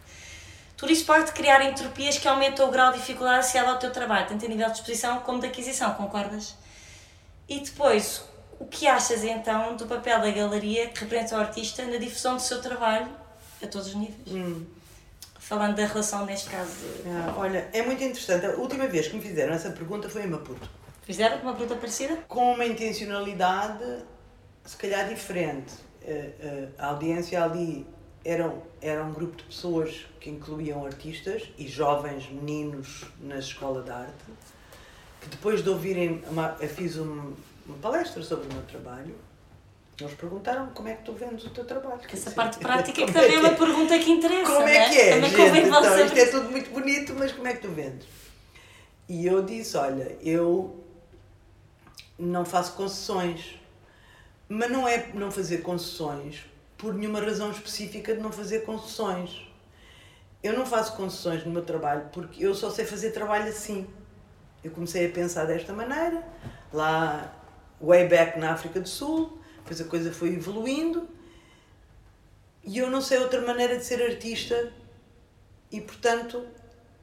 [0.76, 4.28] Tudo isso pode criar entropias que aumentam o grau de dificuldade associado ao teu trabalho,
[4.28, 6.53] tanto a nível de exposição como de aquisição, concordas?
[7.47, 8.24] E depois,
[8.60, 12.41] o que achas então do papel da galeria que representa o artista na difusão do
[12.41, 13.08] seu trabalho
[13.64, 14.28] a todos os níveis?
[14.28, 14.66] Hum.
[15.48, 16.72] Falando da relação, neste caso,
[17.06, 18.46] Ah, olha, é muito interessante.
[18.48, 20.68] A última vez que me fizeram essa pergunta foi em Maputo.
[21.04, 22.18] fizeram uma pergunta parecida?
[22.28, 23.84] Com uma intencionalidade,
[24.64, 25.72] se calhar, diferente.
[26.02, 27.86] Eh, eh, A audiência ali
[28.24, 33.91] era, era um grupo de pessoas que incluíam artistas e jovens meninos na escola de
[33.91, 34.26] arte,
[35.22, 37.34] que depois de ouvirem, uma, eu fiz um-
[37.68, 39.16] uma palestra sobre o meu trabalho,
[40.00, 42.02] eles perguntaram como é que tu vendes o teu trabalho.
[42.12, 44.52] Essa Quer parte prática que como também é que uma pergunta que interessa.
[44.52, 45.41] Como não é que é, Também gente?
[45.41, 46.06] convém Então, saber.
[46.06, 48.06] isto é tudo muito bonito, mas como é que tu vendes?
[49.08, 50.84] E eu disse, olha, eu
[52.20, 53.56] não faço concessões.
[54.50, 56.46] Mas não é não fazer concessões
[56.78, 59.48] por nenhuma razão específica de não fazer concessões.
[60.43, 63.88] Eu não faço concessões no meu trabalho porque eu só sei fazer trabalho assim.
[64.64, 66.24] Eu comecei a pensar desta maneira,
[66.74, 67.34] lá,
[67.82, 71.09] way back na África do Sul, depois a coisa foi evoluindo
[72.63, 74.72] e eu não sei outra maneira de ser artista
[75.72, 76.45] e, portanto,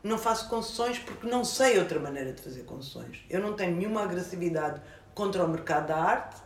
[0.03, 3.19] não faço concessões porque não sei outra maneira de fazer concessões.
[3.29, 4.81] Eu não tenho nenhuma agressividade
[5.13, 6.41] contra o mercado da arte.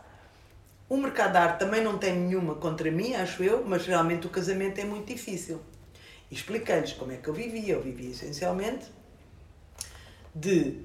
[0.89, 4.29] O mercado da arte também não tem nenhuma contra mim, acho eu, mas realmente o
[4.29, 5.61] casamento é muito difícil.
[6.31, 7.75] Expliquei-lhes como é que eu vivia.
[7.75, 8.87] Eu vivia essencialmente
[10.33, 10.81] de,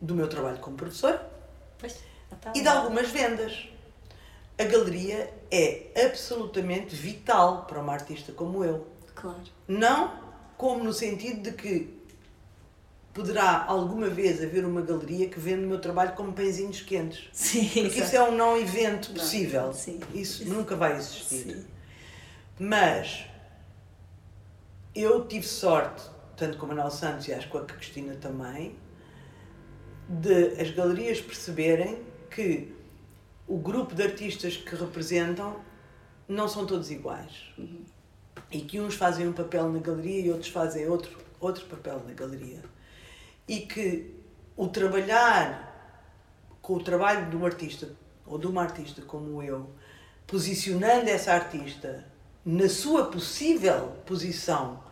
[0.00, 1.30] do meu trabalho como professora
[1.78, 1.98] Pois,
[2.32, 3.71] então, e de algumas vendas.
[4.62, 8.86] A galeria é absolutamente vital para uma artista como eu.
[9.12, 9.40] Claro.
[9.66, 10.22] Não
[10.56, 12.00] como no sentido de que
[13.12, 17.28] poderá alguma vez haver uma galeria que vende o meu trabalho como pãezinhos quentes.
[17.32, 19.72] Sim, Porque isso é um não evento Não, possível.
[19.74, 19.98] sim.
[20.14, 21.54] Isso nunca vai existir.
[21.56, 21.66] Sim.
[22.56, 23.24] Mas
[24.94, 26.04] eu tive sorte,
[26.36, 28.76] tanto com a Manuel Santos e acho que com a Cristina também,
[30.08, 32.00] de as galerias perceberem
[32.30, 32.72] que
[33.46, 35.56] o grupo de artistas que representam
[36.28, 37.52] não são todos iguais.
[38.50, 42.14] E que uns fazem um papel na galeria e outros fazem outro, outro papel na
[42.14, 42.62] galeria.
[43.46, 44.14] E que
[44.56, 45.70] o trabalhar
[46.60, 47.90] com o trabalho de um artista
[48.24, 49.70] ou de uma artista como eu,
[50.26, 52.06] posicionando essa artista
[52.44, 54.82] na sua possível posição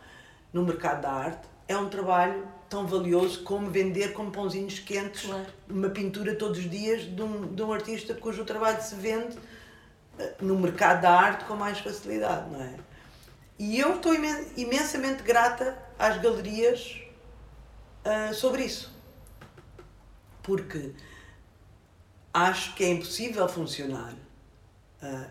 [0.51, 5.45] no mercado da arte, é um trabalho tão valioso como vender como pãozinhos quentes Claro.
[5.69, 9.37] uma pintura todos os dias de um, de um artista cujo trabalho se vende
[10.17, 12.73] eh, no mercado da arte com mais facilidade, não é?
[13.59, 16.97] E eu estou imen- imensamente grata às galerias
[18.05, 18.89] ah, sobre isso.
[20.41, 20.93] Porque
[22.33, 24.13] acho que é impossível funcionar
[25.03, 25.27] ah,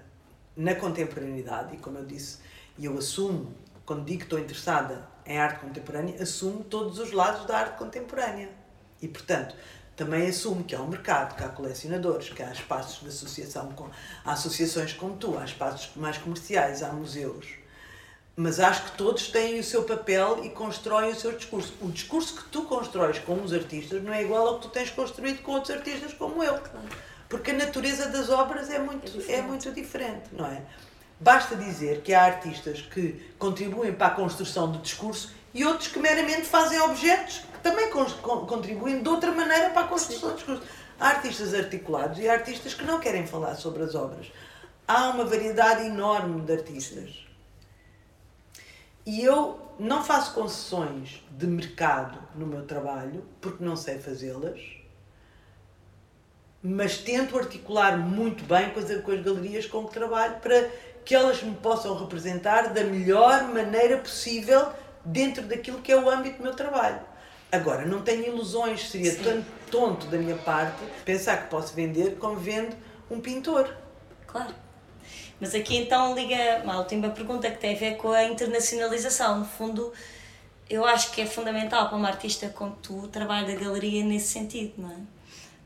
[0.56, 2.38] na contemporaneidade, e como eu disse,
[2.78, 3.54] e eu assumo,
[3.86, 8.48] quando digo que estou interessada em arte contemporânea, assumo todos os lados da arte contemporânea.
[9.00, 9.54] E, portanto,
[9.96, 13.88] também assumo que há um mercado, que há colecionadores, que há espaços de associação, com,
[14.24, 17.46] há associações como tu, há espaços mais comerciais, há museus.
[18.34, 21.74] Mas acho que todos têm o seu papel e constroem o seu discurso.
[21.82, 24.90] O discurso que tu constróis com os artistas não é igual ao que tu tens
[24.90, 26.58] construído com outros artistas como eu.
[27.28, 30.62] Porque a natureza das obras é muito, é, é muito diferente, não é?
[31.20, 35.98] Basta dizer que há artistas que contribuem para a construção do discurso e outros que
[35.98, 40.62] meramente fazem objetos que também contribuem de outra maneira para a construção do discurso.
[40.98, 44.32] Há artistas articulados e há artistas que não querem falar sobre as obras.
[44.88, 47.26] Há uma variedade enorme de artistas.
[49.04, 54.60] E eu não faço concessões de mercado no meu trabalho, porque não sei fazê-las,
[56.62, 60.70] mas tento articular muito bem com as, com as galerias com que trabalho para
[61.10, 64.68] que elas me possam representar da melhor maneira possível
[65.04, 67.00] dentro daquilo que é o âmbito do meu trabalho.
[67.50, 72.36] Agora, não tenho ilusões, seria tanto tonto da minha parte pensar que posso vender como
[72.36, 72.76] vendo
[73.10, 73.76] um pintor.
[74.24, 74.54] Claro.
[75.40, 79.40] Mas aqui então liga uma última pergunta que tem a ver com a internacionalização.
[79.40, 79.92] No fundo,
[80.68, 84.28] eu acho que é fundamental para uma artista como tu o trabalho da galeria nesse
[84.28, 85.19] sentido, não é?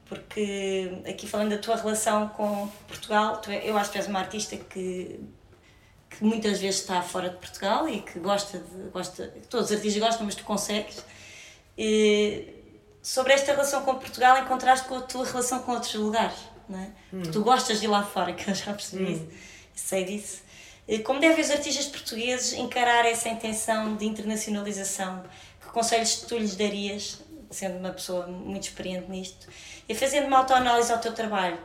[0.06, 4.20] Porque aqui falando da tua relação com Portugal, tu, é, eu acho que és uma
[4.20, 5.20] artista que
[6.16, 8.90] que muitas vezes está fora de Portugal e que gosta de.
[8.90, 11.04] Gosta, todos os artistas gostam, mas tu consegues.
[11.76, 12.54] E,
[13.02, 16.38] sobre esta relação com Portugal em contraste com a tua relação com outros lugares,
[16.68, 16.88] não é?
[17.12, 17.22] Hum.
[17.30, 19.12] tu gostas de ir lá fora, que eu já percebi hum.
[19.12, 19.28] isso,
[19.74, 20.42] sei disso.
[21.04, 25.24] Como devem os artistas portugueses encarar essa intenção de internacionalização?
[25.60, 27.20] Que conselhos tu lhes darias,
[27.54, 29.48] sendo uma pessoa muito experiente nisto,
[29.88, 31.58] e fazendo uma autoanálise ao teu trabalho?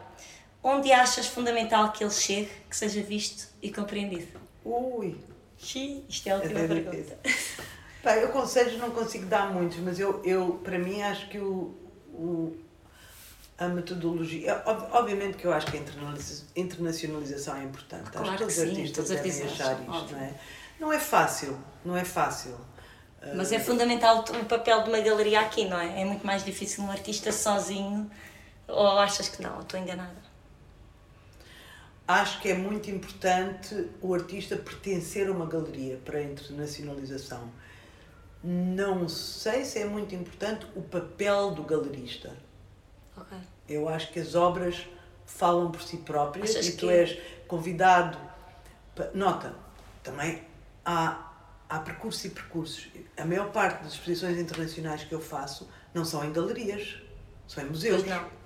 [0.61, 5.17] Onde achas fundamental que ele chegue, que seja visto e compreendido?Ui!
[5.57, 7.17] Xiii, isto é a última é pergunta.
[8.01, 11.75] Pá, eu conselhos não consigo dar muitos, mas eu, eu para mim, acho que o,
[12.13, 12.57] o,
[13.57, 14.63] a metodologia.
[14.91, 15.81] Obviamente que eu acho que a
[16.55, 18.09] internacionalização é importante.
[18.09, 20.33] Claro acho que todos os artistas devem achar isto, não é?
[20.79, 22.57] Não é fácil, não é fácil.
[23.35, 26.01] Mas é fundamental o papel de uma galeria aqui, não é?
[26.01, 28.09] É muito mais difícil um artista sozinho.
[28.67, 29.59] Ou achas que não?
[29.59, 30.29] Estou enganada?
[32.09, 37.51] acho que é muito importante o artista pertencer a uma galeria para a internacionalização.
[38.43, 42.35] Não sei se é muito importante o papel do galerista.
[43.15, 43.37] Okay.
[43.67, 44.87] Eu acho que as obras
[45.27, 46.93] falam por si próprias Achas e tu que...
[46.93, 48.17] és convidado.
[48.95, 49.11] Para...
[49.13, 49.53] Nota,
[50.01, 50.41] também
[50.83, 51.28] há,
[51.69, 52.87] há percursos e percursos.
[53.15, 56.95] A maior parte das exposições internacionais que eu faço não são em galerias,
[57.47, 58.01] são em museus.
[58.01, 58.39] Pois não.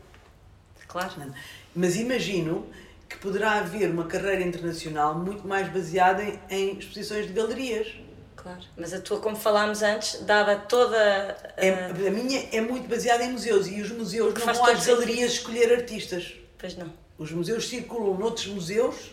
[0.87, 1.33] Claro.
[1.75, 2.67] Mas imagino
[3.09, 7.95] que poderá haver uma carreira internacional muito mais baseada em, em exposições de galerias.
[8.35, 10.97] Claro, mas a tua, como falámos antes, dada toda.
[11.57, 11.65] A...
[11.65, 15.33] É, a minha é muito baseada em museus e os museus não vão às galerias
[15.33, 16.33] escolher artistas.
[16.57, 16.91] Pois não.
[17.17, 19.12] Os museus circulam noutros museus,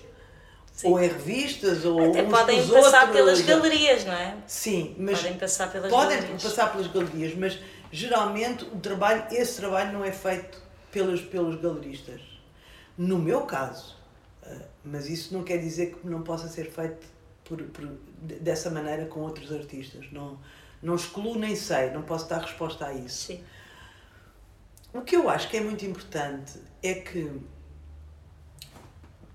[0.72, 0.88] Sim.
[0.88, 4.36] ou em revistas, ou Até podem passar outros, pelas galerias, não é?
[4.46, 5.18] Sim, mas.
[5.18, 6.42] Podem passar pelas podem galerias.
[6.42, 7.58] passar pelas galerias, mas
[7.92, 10.58] geralmente o trabalho, esse trabalho não é feito
[10.90, 12.20] pelos, pelos galeristas
[13.00, 13.96] no meu caso.
[14.42, 17.06] Uh, mas isso não quer dizer que não possa ser feito
[17.44, 17.86] por, por,
[18.20, 20.06] dessa maneira com outros artistas.
[20.12, 20.38] Não,
[20.82, 23.28] não excluo nem sei, não posso dar resposta a isso.
[23.28, 23.44] Sim.
[24.92, 27.40] O que eu acho que é muito importante é que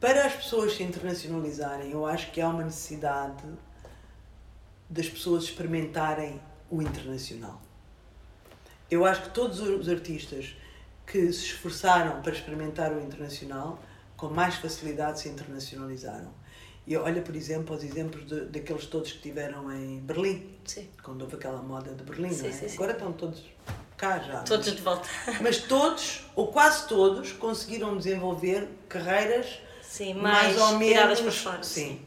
[0.05, 3.43] para as pessoas se internacionalizarem, eu acho que há uma necessidade
[4.87, 6.39] das pessoas experimentarem
[6.69, 7.59] o internacional.
[8.91, 10.55] Eu acho que todos os artistas
[11.07, 13.79] que se esforçaram para experimentar o internacional,
[14.15, 16.31] com mais facilidade se internacionalizaram.
[16.85, 20.87] E olha, por exemplo, os exemplos de, daqueles todos que tiveram em Berlim, sim.
[21.01, 22.51] quando houve aquela moda de Berlim, sim, não é?
[22.51, 23.43] Sim, Agora estão todos
[23.97, 24.43] cá já.
[24.43, 25.09] Todos mas, de volta.
[25.41, 31.21] Mas todos, ou quase todos, conseguiram desenvolver carreiras sim, mais, mais ou menos.
[31.21, 32.01] Para fora, sim.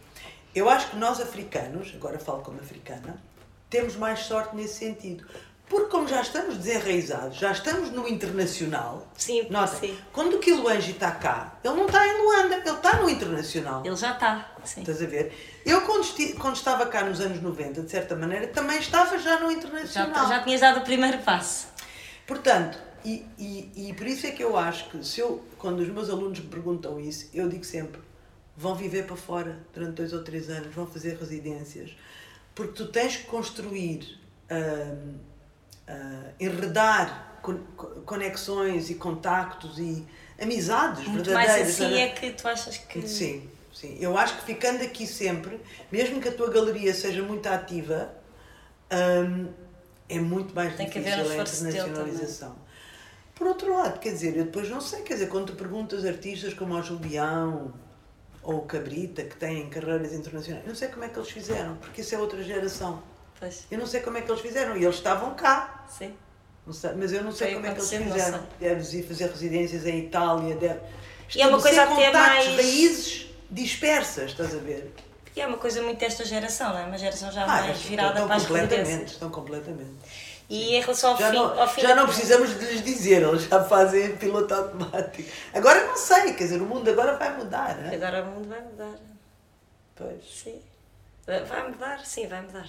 [0.55, 3.23] Eu acho que nós africanos, agora falo como africana,
[3.71, 5.27] temos mais sorte nesse sentido.
[5.69, 9.07] Porque como já estamos desenraizados, já estamos no internacional.
[9.15, 9.97] Sim, nota, sim.
[10.13, 13.83] Quando o Quiluange está cá, ele não está em Luanda, ele está no internacional.
[13.85, 14.81] Ele já está, sim.
[14.81, 15.61] Estás a ver?
[15.67, 19.39] Eu quando, esti quando estava cá nos anos 90, de certa maneira, também estava já
[19.41, 20.27] no internacional.
[20.27, 21.69] Já, já tinhas dado o primeiro passo.
[22.27, 25.89] Portanto, e, e, e por isso é que eu acho que se eu, quando os
[25.89, 28.01] meus alunos me perguntam isso, eu digo sempre,
[28.57, 31.97] vão viver para fora durante dois ou três anos, vão fazer residências,
[32.55, 34.19] porque tu tens que construir...
[34.51, 35.29] Hum,
[35.89, 37.41] uh, enredar
[38.05, 40.05] conexões e contactos e
[40.41, 41.79] amizades Muito verdadeiras.
[41.79, 43.09] mais assim é que tu achas que...
[43.09, 43.97] Sim, sim.
[44.01, 45.59] Eu acho que ficando aqui sempre,
[45.91, 48.13] mesmo que a tua galeria seja muito ativa,
[48.93, 49.49] um,
[50.09, 52.57] é muito mais Tem difícil a internacionalização.
[53.39, 56.53] Por outro lado, quer dizer, eu depois não sei, quer dizer, quando tu perguntas artistas
[56.55, 57.73] como o Julião
[58.43, 61.77] ou o Cabrita, que têm carreiras internacionais, eu não sei como é que eles fizeram,
[61.77, 63.01] porque isso é outra geração.
[63.39, 63.65] Pois.
[63.71, 65.85] Eu não sei como é que eles fizeram, e eles estavam cá.
[65.89, 66.13] Sim.
[66.73, 68.47] Sei, mas eu não sei Foi como é que eles fizeram.
[68.59, 70.81] Deves ir fazer residências em Itália, deve...
[71.35, 74.93] E é uma coisa até mais- raízes dispersas, estás a ver?
[75.37, 76.85] E é uma coisa muito desta geração, não é?
[76.87, 79.11] Uma geração já Ah, mais virada estão para as completamente, residências.
[79.13, 79.91] estão completamente.
[80.49, 83.23] E em relação ao Já fim, não, ao fim já não precisamos de lhes dizer,
[83.23, 85.29] eles já fazem piloto automático.
[85.53, 87.95] Agora não sei, quer dizer, o mundo agora vai mudar, não é?
[87.95, 88.95] Agora o mundo vai mudar.
[89.95, 90.25] Pois.
[90.25, 90.63] Sim.
[91.27, 92.69] Vai mudar, sim, vai mudar.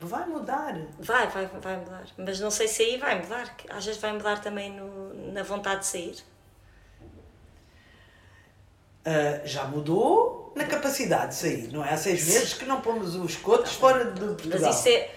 [0.00, 0.74] Vai mudar.
[0.98, 2.04] Vai, vai, vai mudar.
[2.18, 3.56] Mas não sei se aí vai mudar.
[3.70, 6.16] Às vezes vai mudar também no, na vontade de sair.
[9.06, 11.94] Ah, já mudou na capacidade de sair, não é?
[11.94, 14.60] Há seis meses que não pomos os cotos fora de Portugal.
[14.60, 15.10] Mas isso é.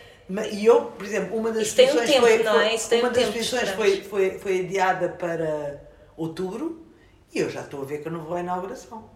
[0.51, 2.99] E eu, por exemplo, uma das um exposições foi, é?
[2.99, 5.82] Uma um das exposições foi, foi, foi adiada para
[6.15, 6.86] outubro
[7.34, 9.09] e eu já estou a ver que eu não vou à inauguração.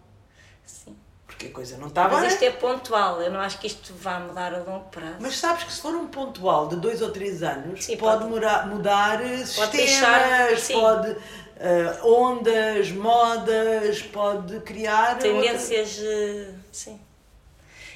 [0.65, 0.95] Sim.
[1.27, 2.27] Porque a coisa não está Mas bem.
[2.29, 3.21] isto é pontual.
[3.21, 5.17] Eu não acho que isto vá mudar a longo prazo.
[5.19, 8.29] Mas sabes que se for um pontual de dois ou três anos, Sim, pode, pode-
[8.31, 11.17] mudar, mudar eh, sistemas, deixar- pode
[11.57, 15.99] eh, ondas, modas, pode criar outra- Tendências.
[16.03, 16.99] eh, Sim.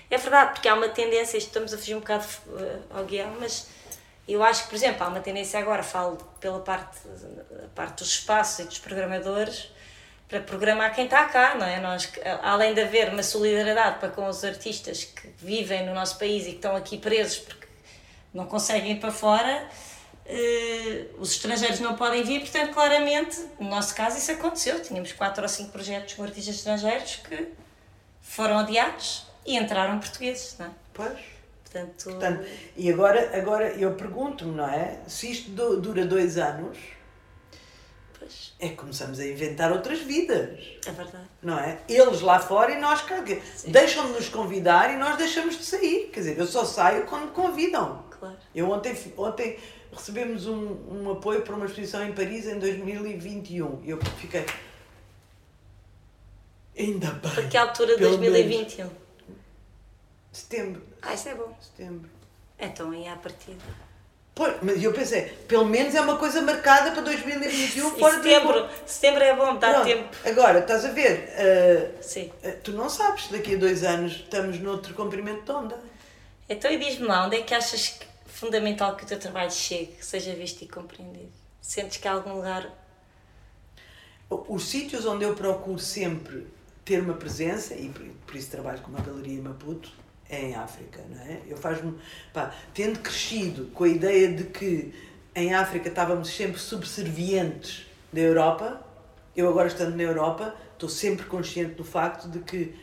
[0.10, 2.26] É verdade, porque há uma tendência, estamos a fugir um bocado
[2.60, 3.68] eh, ao guião, mas
[4.28, 6.98] eu acho que, por exemplo, há uma tendência agora, falo pela parte,
[7.76, 9.70] parte dos espaços e dos programadores,
[10.30, 11.80] para programar quem está cá, não é?
[11.80, 16.44] Nós, além de haver uma solidariedade para com os artistas que vivem no nosso país
[16.44, 17.68] e que estão aqui presos porque
[18.34, 19.70] não conseguem ir para fora,
[20.26, 24.82] eh, os estrangeiros não podem vir, portanto, claramente, no nosso caso, isso aconteceu.
[24.82, 27.48] Tínhamos quatro ou cinco projetos com artistas estrangeiros que
[28.22, 30.70] foram adiados e entraram portugueses, não é?
[30.94, 31.18] Pois.
[31.64, 32.46] Portanto, Portanto,
[32.78, 35.00] e agora, agora eu pergunto-me, não é?
[35.08, 36.78] Se isto du- dura dois anos,
[38.18, 40.60] pois, é que começamos a inventar outras vidas.
[40.86, 41.28] é verdade.
[41.42, 41.80] Não é?
[41.90, 43.24] Eles lá fora e nós cá.
[43.68, 46.10] Deixam de nos convidar e nós deixamos de sair.
[46.14, 48.04] Quer dizer, eu só saio quando me convidam.
[48.18, 48.38] Claro.
[48.56, 49.60] Eu ontem, ontem
[49.92, 54.46] recebemos um, um apoio para uma exposição em Paris em 2021 e eu fiquei.
[56.78, 57.32] Ainda bem.
[57.32, 58.90] Para que altura de Pelo 2021?
[60.38, 60.84] Setembro.
[61.02, 61.52] Ah, isso é bom.
[61.60, 62.10] Setembro.
[62.60, 63.58] Então aí à partida.
[64.36, 68.24] Pois, mas eu pensei, pelo menos é uma coisa marcada para 2021 E fora de
[68.24, 69.86] setembro, setembro é bom, dá Pronto.
[69.86, 70.16] tempo.
[70.24, 71.28] Agora, estás a ver?
[71.36, 72.32] ah, Sim.
[72.44, 75.80] ah, tu não sabes daqui a dois anos estamos noutro comprimento de onda.
[76.48, 79.88] Então e diz-me lá, onde é que achas que fundamental que o teu trabalho chegue,
[79.94, 81.32] que seja visto e compreendido?
[81.60, 82.72] Sentes que há algum lugar.
[84.30, 86.46] Os sítios onde eu procuro sempre
[86.86, 89.92] ter uma presença, e por, isso trabalho com uma galeria em Maputo,
[90.30, 91.40] em África, não é?
[91.48, 91.94] Eu faz-me,
[92.74, 94.94] tendo crescido com a ideia de que
[95.36, 98.82] em África estávamos sempre subservientes da Europa,
[99.36, 102.74] eu agora estando na Europa, estou sempre consciente do facto de que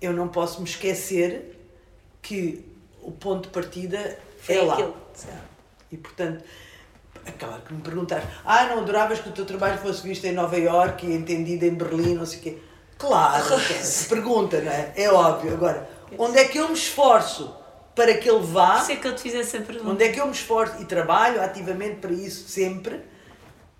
[0.00, 1.58] eu não posso me esquecer
[2.22, 2.64] que
[3.02, 4.74] o ponto de partida Foi é lá.
[4.74, 4.96] aquilo.
[5.90, 6.44] E portanto,
[7.26, 10.32] é claro que me perguntaste, ah, não adoravas que o teu trabalho fosse visto em
[10.32, 12.58] Nova Iorque e entendido em Berlim, não sei o quê.
[12.96, 14.92] Claro, se pergunta, não é?
[14.94, 15.54] É óbvio.
[15.54, 15.88] Agora,
[16.18, 17.54] onde é que eu me esforço
[17.94, 18.80] para que ele vá?
[18.80, 19.90] Sei que eu te fiz essa pergunta.
[19.90, 22.96] Onde é que eu me esforço e trabalho ativamente para isso sempre?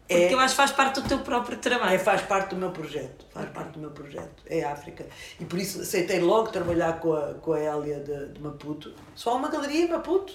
[0.09, 2.01] Porque É, eu acho que faz parte do teu próprio é, trabalho.
[2.01, 3.24] faz parte do meu projeto.
[3.33, 4.43] Faz parte do meu projeto.
[4.47, 5.07] É a África.
[5.39, 8.93] E por isso aceitei logo trabalhar com a, com a Hélia de, de Maputo.
[9.14, 10.33] Só uma galeria em Maputo.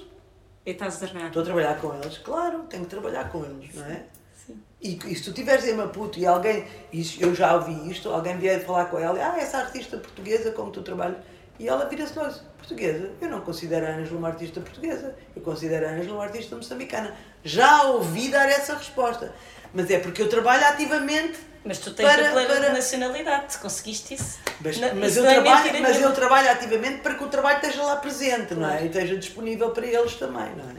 [0.66, 1.28] E estás a trabalhar.
[1.28, 2.18] Estou a trabalhar com eles.
[2.20, 4.06] Claro, tenho que trabalhar com eles, não é?
[4.48, 4.64] Sim.
[4.82, 6.66] E, e se tu estiveres em Maputo e alguém,
[7.20, 10.82] eu já ouvi isto, alguém vier falar com ela, ah, essa artista portuguesa, como tu
[10.84, 11.18] trabalhas,
[11.60, 15.88] e ela vira-se logo, portuguesa, eu não considero a Ângela uma artista portuguesa, eu considero
[15.88, 17.16] a Ângela uma artista moçambicana.
[17.44, 19.34] Já ouvi dar essa resposta,
[19.74, 21.38] mas é porque eu trabalho ativamente,
[21.68, 24.38] Mas tu tens Para- a plena para- nacionalidade, conseguiste isso.
[24.62, 27.56] mas, Não- mas isso eu, é trabalho, mas eu trabalho ativamente para que o trabalho
[27.56, 28.84] esteja lá presente, não é?
[28.84, 30.76] E esteja disponível para eles também, não é?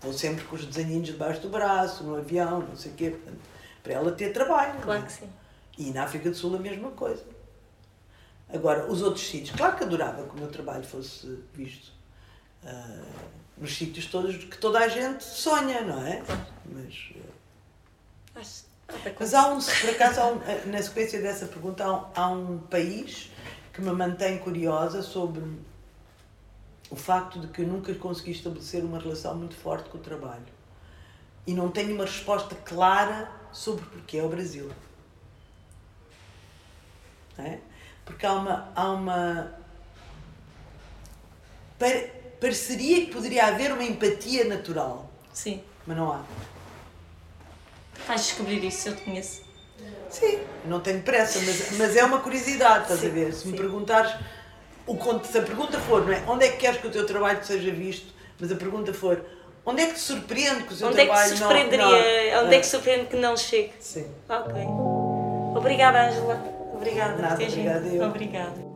[0.00, 3.40] Vou sempre com os desenhinhos debaixo do braço, no avião, não sei o quê, portanto,
[3.82, 4.74] para ela ter trabalho.
[4.74, 5.06] não Claro é?
[5.06, 5.28] que sim.
[5.76, 7.24] E na África do Sul a mesma coisa.
[8.52, 11.92] Agora, os outros sítios, claro que adorava que o meu trabalho fosse visto
[12.64, 13.02] ah,
[13.58, 16.22] nos sítios todos que toda a gente sonha, não é?
[16.64, 21.84] Mas, ah, Acho- até mas há um, por acaso, um, ah, na sequência dessa pergunta,
[21.84, 23.30] há um, há um país
[23.72, 25.42] que me mantém curiosa sobre
[26.90, 30.46] o facto de que eu nunca consegui estabelecer uma relação muito forte com o trabalho.
[31.46, 34.70] E não tenho uma resposta clara sobre porquê é o Brasil.
[37.36, 37.60] Não é?
[38.08, 38.72] Porque há uma.
[38.74, 39.52] Há uma
[41.78, 45.62] pare- pareceria que poderia haver uma empatia natural, Sim.
[45.86, 46.22] mas não há.
[48.06, 49.42] Vais descobrir isso se eu te conheço.
[50.08, 53.32] Sim, não tenho pressa, mas, mas é uma curiosidade, estás a ver?
[53.34, 54.14] Se me perguntares,
[54.86, 56.24] o, se a pergunta for, não é?
[56.26, 58.14] Onde é que queres que o teu trabalho seja visto?
[58.40, 59.22] Mas a pergunta for,
[59.66, 62.54] onde é que te surpreende que o teu onde trabalho é que não, não, Onde
[62.54, 63.74] é que te surpreende que não chegue?
[63.80, 64.10] Sim.
[64.30, 64.54] Ok.
[65.54, 66.57] Obrigada, Ângela.
[66.78, 67.34] Obrigada.
[67.36, 67.50] Vindo.
[67.50, 68.04] obrigada eu.
[68.04, 68.67] Obrigada.